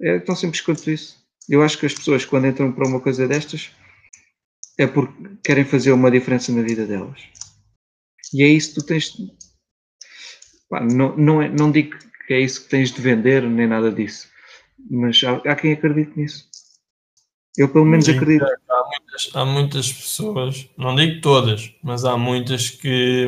É 0.00 0.20
tão 0.20 0.36
simples 0.36 0.60
quanto 0.60 0.88
isso. 0.88 1.18
Eu 1.48 1.60
acho 1.60 1.76
que 1.76 1.86
as 1.86 1.94
pessoas, 1.94 2.24
quando 2.24 2.46
entram 2.46 2.70
para 2.70 2.86
uma 2.86 3.00
coisa 3.00 3.26
destas, 3.26 3.72
é 4.78 4.86
porque 4.86 5.12
querem 5.42 5.64
fazer 5.64 5.90
uma 5.90 6.08
diferença 6.08 6.52
na 6.52 6.62
vida 6.62 6.86
delas. 6.86 7.20
E 8.32 8.44
é 8.44 8.46
isso 8.46 8.74
que 8.74 8.80
tu 8.80 8.86
tens. 8.86 9.16
Pá, 10.70 10.80
não, 10.84 11.16
não, 11.16 11.42
é, 11.42 11.48
não 11.48 11.72
digo 11.72 11.98
que 12.28 12.34
é 12.34 12.40
isso 12.40 12.62
que 12.62 12.68
tens 12.68 12.92
de 12.92 13.02
vender, 13.02 13.42
nem 13.42 13.66
nada 13.66 13.90
disso. 13.90 14.28
Mas 14.88 15.20
há, 15.24 15.32
há 15.50 15.56
quem 15.56 15.72
acredite 15.72 16.16
nisso. 16.16 16.48
Eu 17.56 17.68
pelo 17.68 17.86
menos 17.86 18.08
acredito. 18.08 18.44
Há 18.44 18.87
muitas, 19.18 19.30
há 19.34 19.44
muitas 19.44 19.92
pessoas, 19.92 20.68
não 20.76 20.94
digo 20.94 21.20
todas, 21.20 21.74
mas 21.82 22.04
há 22.04 22.16
muitas 22.16 22.70
que. 22.70 23.26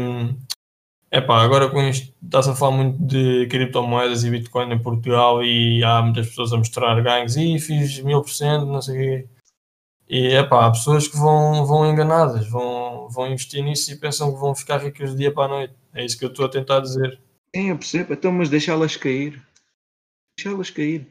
Epá, 1.13 1.43
agora 1.43 1.69
com 1.69 1.83
isto 1.83 2.15
está-se 2.23 2.51
a 2.51 2.55
falar 2.55 2.77
muito 2.77 2.97
de 3.05 3.47
criptomoedas 3.49 4.23
e 4.23 4.31
Bitcoin 4.31 4.73
em 4.73 4.79
Portugal 4.79 5.43
e 5.43 5.83
há 5.83 6.01
muitas 6.01 6.29
pessoas 6.29 6.53
a 6.53 6.57
mostrar 6.57 7.03
ganhos 7.03 7.37
e 7.37 7.59
fiz 7.59 7.99
mil 8.01 8.23
por 8.23 8.31
cento, 8.31 8.67
não 8.67 8.81
sei 8.81 8.95
o 8.95 8.99
quê. 8.99 9.29
E 10.09 10.37
epá, 10.37 10.67
há 10.67 10.71
pessoas 10.71 11.09
que 11.09 11.17
vão, 11.17 11.67
vão 11.67 11.91
enganadas, 11.91 12.49
vão, 12.49 13.09
vão 13.09 13.27
investir 13.27 13.63
nisso 13.63 13.93
e 13.93 13.97
pensam 13.97 14.33
que 14.33 14.41
vão 14.41 14.55
ficar 14.55 14.79
ricas 14.79 15.11
de 15.11 15.17
dia 15.17 15.33
para 15.33 15.47
a 15.47 15.57
noite. 15.57 15.75
É 15.93 16.05
isso 16.05 16.17
que 16.17 16.25
eu 16.25 16.31
estou 16.31 16.47
a 16.47 16.49
tentar 16.49 16.81
dizer. 16.81 17.21
Sim, 17.55 17.71
eu 17.71 17.77
percebo. 17.77 18.13
Então, 18.13 18.31
mas 18.31 18.49
deixá-las 18.49 18.97
cair. 18.97 19.41
Deixá-las 20.37 20.71
cair. 20.71 21.09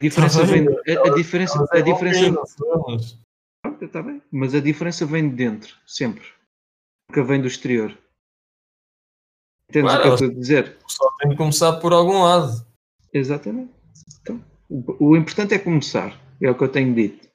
A 0.00 0.04
diferença 0.04 0.44
vem. 0.44 0.66
A, 0.68 1.08
a 1.08 1.14
diferença. 1.14 1.66
A 1.72 1.80
diferença. 1.80 2.34
Está 3.80 4.02
bem, 4.02 4.22
mas 4.30 4.54
a 4.54 4.60
diferença 4.60 5.06
vem 5.06 5.28
de 5.28 5.36
dentro, 5.36 5.76
sempre. 5.86 6.24
Nunca 7.08 7.24
vem 7.24 7.40
do 7.40 7.46
exterior. 7.46 7.96
Entendes 9.68 9.92
claro, 9.92 9.98
o 9.98 10.02
que 10.02 10.08
eu 10.08 10.14
estou 10.14 10.28
a 10.28 10.40
dizer? 10.40 10.76
Só 10.86 11.10
tem 11.18 11.30
que 11.30 11.36
começar 11.36 11.72
por 11.74 11.92
algum 11.92 12.22
lado. 12.22 12.66
Exatamente. 13.12 13.72
Então, 14.20 14.44
o, 14.68 15.10
o, 15.10 15.16
importante 15.16 15.54
é 15.54 15.58
começar, 15.58 16.20
é 16.40 16.50
o 16.50 16.54
que 16.54 16.64
eu 16.64 16.68
tenho 16.68 16.94
dito. 16.94 17.26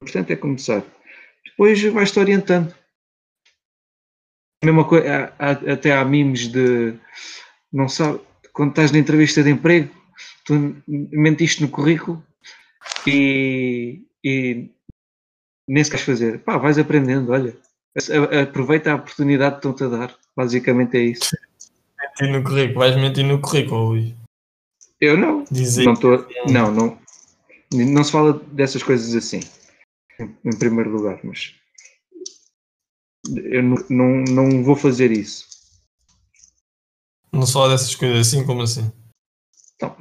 O 0.00 0.04
importante 0.04 0.32
é 0.32 0.36
começar. 0.36 0.84
Depois 1.44 1.82
vais-te 1.82 2.18
orientando. 2.18 2.74
A 4.62 4.66
mesma 4.66 4.86
coisa, 4.86 5.34
há, 5.38 5.50
há, 5.50 5.50
até 5.72 5.92
há 5.92 6.04
memes 6.04 6.48
de 6.48 6.98
não 7.72 7.88
sabe, 7.88 8.20
quando 8.52 8.70
estás 8.70 8.90
na 8.90 8.98
entrevista 8.98 9.42
de 9.42 9.50
emprego, 9.50 9.90
tu 10.44 10.82
mentiste 10.86 11.62
no 11.62 11.68
currículo 11.68 12.24
e, 13.06 14.06
e 14.24 14.70
nem 15.70 15.84
se 15.84 15.90
queres 15.90 16.04
fazer. 16.04 16.40
Pá, 16.40 16.58
vais 16.58 16.78
aprendendo, 16.78 17.30
olha. 17.30 17.56
Aproveita 18.42 18.90
a 18.90 18.96
oportunidade 18.96 19.60
que 19.60 19.68
estão-te 19.68 19.84
a 19.84 19.98
dar. 19.98 20.18
Basicamente 20.36 20.96
é 20.96 21.00
isso. 21.00 21.36
Mentir 21.98 22.32
no 22.32 22.42
currículo, 22.42 22.78
vais 22.78 22.96
mentir 22.96 23.24
no 23.24 23.40
currículo, 23.40 23.88
Luís. 23.90 24.14
Eu 25.00 25.16
não. 25.16 25.44
Dizer 25.50 25.84
não, 25.84 25.94
tô, 25.94 26.26
não, 26.50 26.72
não. 26.72 26.98
Não 27.72 28.02
se 28.02 28.10
fala 28.10 28.32
dessas 28.32 28.82
coisas 28.82 29.14
assim, 29.14 29.40
em 30.18 30.58
primeiro 30.58 30.90
lugar, 30.90 31.20
mas 31.22 31.54
eu 33.36 33.62
não, 33.62 33.76
não, 33.88 34.24
não 34.24 34.64
vou 34.64 34.74
fazer 34.74 35.12
isso. 35.12 35.46
Não 37.32 37.46
se 37.46 37.52
fala 37.52 37.70
dessas 37.70 37.94
coisas 37.94 38.26
assim 38.26 38.44
como 38.44 38.62
assim? 38.62 38.90
Não, 39.80 39.96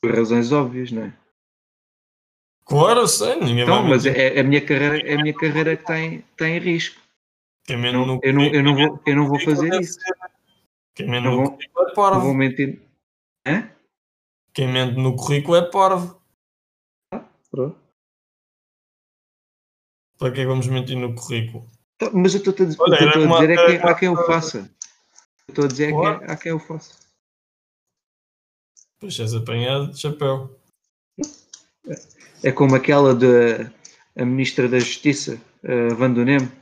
por 0.00 0.14
razões 0.14 0.52
óbvias, 0.52 0.92
não 0.92 1.02
é? 1.02 1.23
Claro, 2.66 3.06
sei, 3.06 3.36
Não, 3.66 3.82
mas 3.82 4.06
é, 4.06 4.36
é, 4.36 4.40
a 4.40 4.44
minha 4.44 4.60
carreira, 4.64 5.06
é 5.06 5.14
a 5.14 5.22
minha 5.22 5.34
carreira 5.34 5.76
que 5.76 5.84
tem, 5.84 6.24
tem 6.36 6.58
risco. 6.58 7.00
Quem 7.64 7.76
não, 7.76 8.06
no, 8.06 8.20
eu, 8.22 8.32
não, 8.32 8.44
eu, 8.44 8.62
não 8.62 8.74
vou, 8.74 9.00
eu 9.06 9.16
não 9.16 9.28
vou 9.28 9.38
fazer 9.40 9.80
isso. 9.80 9.98
Quem 10.94 11.08
mente 11.08 11.24
no 11.24 11.50
currículo 11.50 11.88
é 11.88 11.94
parvo. 11.94 12.20
vou 12.20 12.34
mentir. 12.34 12.82
Hã? 13.46 13.70
Quem 14.52 14.68
mente 14.68 14.96
no 14.96 15.16
currículo 15.16 15.56
é 15.56 15.62
parvo. 15.62 16.20
Ah, 17.12 17.24
pronto. 17.50 17.76
Para 20.18 20.32
que 20.32 20.46
vamos 20.46 20.66
mentir 20.66 20.96
no 20.96 21.14
currículo? 21.14 21.68
Então, 21.96 22.10
mas 22.14 22.34
eu 22.34 22.38
estou 22.38 22.52
a 22.52 22.66
dizer, 22.66 22.80
Olha, 22.80 22.96
a 22.96 23.40
dizer 23.40 23.50
é 23.50 23.78
que 23.78 23.86
há 23.86 23.94
quem 23.94 24.08
eu 24.08 24.16
faça. 24.26 24.70
Estou 25.48 25.64
a 25.64 25.68
dizer 25.68 25.92
é 25.92 25.92
que 25.92 26.32
há 26.32 26.36
quem 26.36 26.52
eu 26.52 26.58
faça. 26.58 26.94
Pois 29.00 29.18
és 29.18 29.34
apanhado 29.34 29.90
de 29.90 30.00
chapéu. 30.00 30.58
É 32.42 32.52
como 32.52 32.74
aquela 32.74 33.14
da 33.14 33.70
Ministra 34.16 34.68
da 34.68 34.78
Justiça, 34.78 35.40
uh. 35.64 36.52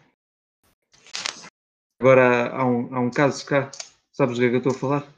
Agora 2.00 2.48
há 2.50 2.64
um, 2.64 2.94
há 2.94 3.00
um 3.00 3.10
caso 3.10 3.46
cá. 3.46 3.70
Sabes 4.12 4.36
do 4.36 4.40
que 4.40 4.46
é 4.46 4.48
que 4.50 4.56
eu 4.56 4.58
estou 4.58 4.72
a 4.72 4.78
falar? 4.78 5.12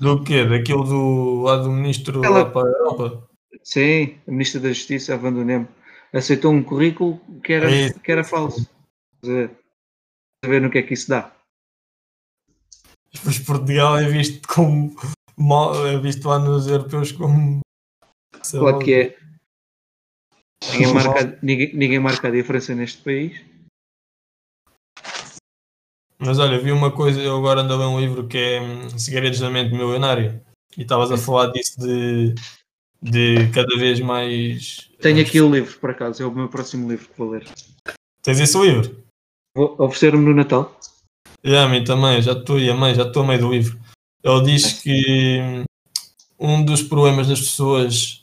Do 0.00 0.24
quê? 0.24 0.44
Daquilo 0.44 0.84
do 0.84 1.42
lado 1.42 1.64
do 1.64 1.70
Ministro 1.70 2.24
Ela... 2.24 2.50
para 2.50 2.66
a 2.66 2.70
Europa? 2.70 3.28
Sim, 3.62 4.18
a 4.26 4.30
Ministra 4.30 4.60
da 4.60 4.68
Justiça, 4.70 5.14
a 5.14 5.18
aceitou 6.16 6.52
um 6.52 6.62
currículo 6.62 7.20
que 7.42 7.52
era, 7.52 7.70
é 7.70 7.92
que 7.92 8.10
era 8.10 8.24
falso. 8.24 8.68
A 9.24 10.48
ver 10.48 10.60
no 10.60 10.70
que 10.70 10.78
é 10.78 10.82
que 10.82 10.94
isso 10.94 11.08
dá. 11.08 11.30
Depois 13.12 13.38
Portugal 13.38 13.98
é 13.98 14.08
visto 14.08 14.46
como 14.48 14.96
é 15.86 15.98
visto 15.98 16.28
lá 16.28 16.38
nos 16.38 16.66
europeus 16.66 17.12
como 17.12 17.60
Claro 18.50 18.78
que 18.78 18.94
é. 18.94 19.16
Ninguém 20.72 20.92
marca, 20.94 21.38
ninguém, 21.42 21.74
ninguém 21.74 21.98
marca 21.98 22.28
a 22.28 22.30
diferença 22.30 22.74
neste 22.74 23.02
país. 23.02 23.52
Mas 26.18 26.38
olha, 26.38 26.60
vi 26.60 26.70
uma 26.70 26.92
coisa, 26.92 27.20
eu 27.20 27.36
agora 27.36 27.62
ando 27.62 27.74
a 27.74 27.76
ler 27.78 27.86
um 27.86 27.98
livro 27.98 28.28
que 28.28 28.38
é 28.38 28.60
hum, 28.60 28.96
Segredos 28.96 29.40
da 29.40 29.50
Mente 29.50 29.72
Milionária 29.72 30.40
e 30.76 30.82
estavas 30.82 31.10
a 31.10 31.18
falar 31.18 31.48
disso 31.48 31.80
de, 31.80 32.34
de 33.02 33.50
cada 33.52 33.76
vez 33.76 33.98
mais. 33.98 34.88
Tenho 35.00 35.20
aqui 35.20 35.40
o 35.40 35.52
livro, 35.52 35.76
por 35.80 35.90
acaso, 35.90 36.22
é 36.22 36.26
o 36.26 36.30
meu 36.30 36.48
próximo 36.48 36.88
livro 36.88 37.08
que 37.08 37.18
vou 37.18 37.30
ler. 37.30 37.44
Tens 38.22 38.38
esse 38.38 38.56
livro? 38.56 39.02
Vou 39.56 39.74
oferecer-me 39.80 40.24
no 40.24 40.32
Natal. 40.32 40.78
E 41.42 41.56
a 41.56 41.68
mim 41.68 41.82
também, 41.82 42.22
já 42.22 42.32
estou, 42.32 42.60
e 42.60 42.70
a 42.70 42.74
mãe, 42.74 42.94
já 42.94 43.02
estou 43.02 43.24
a 43.24 43.26
meio 43.26 43.40
do 43.40 43.52
livro. 43.52 43.76
Ele 44.22 44.42
diz 44.44 44.80
que 44.80 45.40
hum, 45.40 45.64
um 46.38 46.64
dos 46.64 46.84
problemas 46.84 47.26
das 47.26 47.40
pessoas 47.40 48.21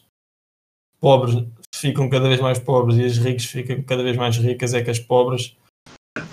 pobres 1.00 1.46
ficam 1.74 2.10
cada 2.10 2.28
vez 2.28 2.42
mais 2.42 2.60
pobres 2.60 2.98
e 2.98 3.06
as 3.06 3.18
ricas 3.18 3.46
ficam 3.46 3.82
cada 3.84 4.04
vez 4.04 4.18
mais 4.18 4.38
ricas 4.38 4.74
é 4.74 4.84
que 4.84 4.90
as 4.90 5.00
pobres 5.00 5.56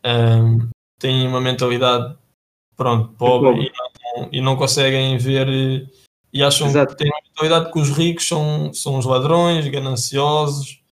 um, 0.05 0.69
têm 0.99 1.27
uma 1.27 1.41
mentalidade 1.41 2.17
pronto, 2.77 3.09
pobre, 3.15 3.49
é 3.49 3.65
e, 3.65 3.73
não, 3.73 4.29
e, 4.33 4.41
não, 4.41 4.57
conseguem 4.57 5.17
ver 5.19 5.49
e 6.33 6.43
acham 6.43 6.67
Exato. 6.69 6.93
que 6.93 6.99
têm 6.99 7.11
uma 7.11 7.21
mentalidade 7.25 7.73
que 7.73 7.79
os 7.79 7.91
ricos 7.91 8.29
são, 8.29 8.73
são 8.73 8.99
os 8.99 9.07
ladrões, 9.07 9.67
gananciosos. 9.69 10.83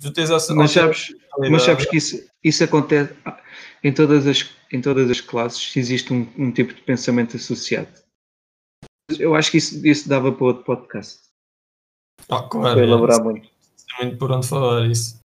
Tu 0.00 0.12
tens 0.12 0.30
essa 0.30 0.54
mas, 0.54 0.70
sabes, 0.70 1.14
mas 1.50 1.62
sabes 1.62 1.86
que 1.86 1.96
isso, 1.96 2.28
isso 2.42 2.64
acontece 2.64 3.14
em 3.82 3.92
todas 3.92 4.26
as, 4.26 4.48
em 4.72 4.80
todas 4.80 5.10
as 5.10 5.20
classes, 5.20 5.76
existe 5.76 6.12
um, 6.12 6.26
um 6.36 6.52
tipo 6.52 6.74
de 6.74 6.80
pensamento 6.82 7.36
associado. 7.36 7.88
Eu 9.18 9.34
acho 9.34 9.50
que 9.50 9.58
isso, 9.58 9.86
isso 9.86 10.08
dava 10.08 10.30
para 10.32 10.44
outro 10.44 10.64
podcast. 10.64 11.27
Ah, 12.30 12.42
claro. 12.42 12.74
Para 12.74 12.86
elaborar 12.86 13.20
é, 13.20 13.22
muito. 13.22 13.48
Tem 13.48 14.06
muito 14.06 14.18
por 14.18 14.30
onde 14.30 14.46
falar 14.46 14.86
isso. 14.86 15.18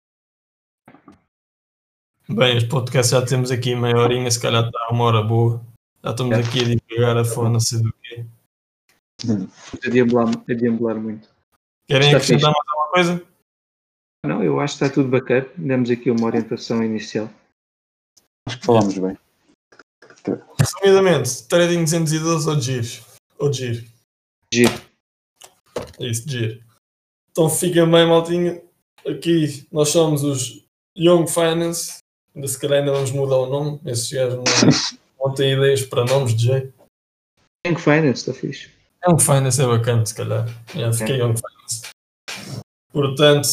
Bem, 2.29 2.57
este 2.57 2.69
podcast 2.69 3.13
já 3.13 3.27
temos 3.27 3.51
aqui 3.51 3.75
meia 3.75 3.99
horinha, 3.99 4.31
se 4.31 4.41
calhar 4.41 4.65
está 4.65 4.89
uma 4.91 5.05
hora 5.05 5.23
boa. 5.23 5.61
Já 6.03 6.11
estamos 6.11 6.39
é. 6.39 6.41
aqui 6.41 6.61
a 6.61 6.65
divulgar 6.65 7.17
a 7.17 7.25
fone, 7.25 7.53
não 7.53 7.61
sei 7.61 7.83
do 7.83 7.93
quê. 7.95 8.25
A 9.85 9.91
deambular, 9.91 10.29
a 10.29 10.55
deambular 10.55 11.01
muito. 11.01 11.29
Querem 11.87 12.07
está 12.07 12.19
acrescentar 12.19 12.53
fixe. 12.53 12.65
mais 12.65 12.69
alguma 12.69 12.91
coisa? 12.93 13.33
Não, 14.25 14.43
eu 14.43 14.61
acho 14.61 14.79
que 14.79 14.85
está 14.85 14.95
tudo 14.95 15.09
bacana. 15.09 15.47
Demos 15.57 15.91
aqui 15.91 16.11
uma 16.11 16.27
orientação 16.27 16.83
inicial. 16.83 17.29
Acho 18.47 18.59
que 18.61 18.67
falámos 18.67 18.97
bem. 18.97 19.19
Resumidamente, 20.59 21.49
trading 21.49 21.85
212 21.85 22.49
ou 22.49 22.61
GIR? 22.61 23.03
Ou 23.39 23.53
GIR? 23.53 23.85
GIR. 24.55 24.71
É 25.99 26.07
isso, 26.07 26.29
GIR. 26.29 26.72
Então 27.33 27.49
fiquem 27.49 27.91
bem, 27.91 28.07
maltinho. 28.07 28.63
Aqui 29.07 29.67
nós 29.73 29.89
somos 29.89 30.23
os 30.23 30.65
Young 30.97 31.27
Finance. 31.27 31.99
Ainda 32.35 32.47
se 32.47 32.59
calhar 32.59 32.81
ainda 32.81 32.93
vamos 32.93 33.11
mudar 33.11 33.37
o 33.37 33.47
nome. 33.47 33.81
Esses 33.87 34.13
gajos 34.13 34.37
não, 34.37 34.45
não 35.27 35.35
têm 35.35 35.55
ideias 35.55 35.83
para 35.83 36.05
nomes 36.05 36.35
de 36.35 36.47
jeito. 36.47 36.75
Young 37.67 37.79
Finance, 37.79 38.21
está 38.21 38.35
fixe. 38.35 38.71
Young 39.07 39.19
Finance 39.19 39.61
é 39.61 39.67
bacana, 39.67 40.05
se 40.05 40.15
calhar. 40.15 40.47
Yeah, 40.75 40.97
fiquei 40.97 41.17
é. 41.17 41.19
Young 41.19 41.35
Finance. 41.35 41.91
Portanto, 42.93 43.49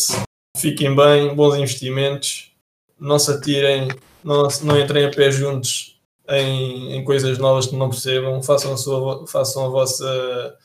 fiquem 0.57 0.93
bem, 0.95 1.33
bons 1.33 1.55
investimentos, 1.55 2.51
não 2.99 3.17
se 3.17 3.31
atirem, 3.31 3.87
não, 4.23 4.47
não 4.63 4.79
entrem 4.79 5.05
a 5.05 5.11
pé 5.11 5.31
juntos 5.31 5.97
em, 6.27 6.95
em 6.95 7.03
coisas 7.03 7.37
novas 7.37 7.67
que 7.67 7.75
não 7.75 7.89
percebam, 7.89 8.43
façam 8.43 8.73
a, 8.73 8.77
sua, 8.77 9.25
façam 9.27 9.65
a 9.65 9.69
vossa 9.69 10.57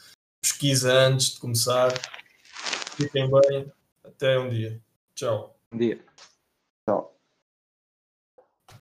pesquisa 0.42 0.92
antes 0.92 1.34
de 1.34 1.40
começar. 1.40 1.94
Fiquem 2.96 3.28
bem, 3.30 3.72
até 4.04 4.38
um 4.38 4.48
dia. 4.48 4.80
Tchau. 5.14 5.56
Bom 5.70 5.78
dia. 5.78 5.98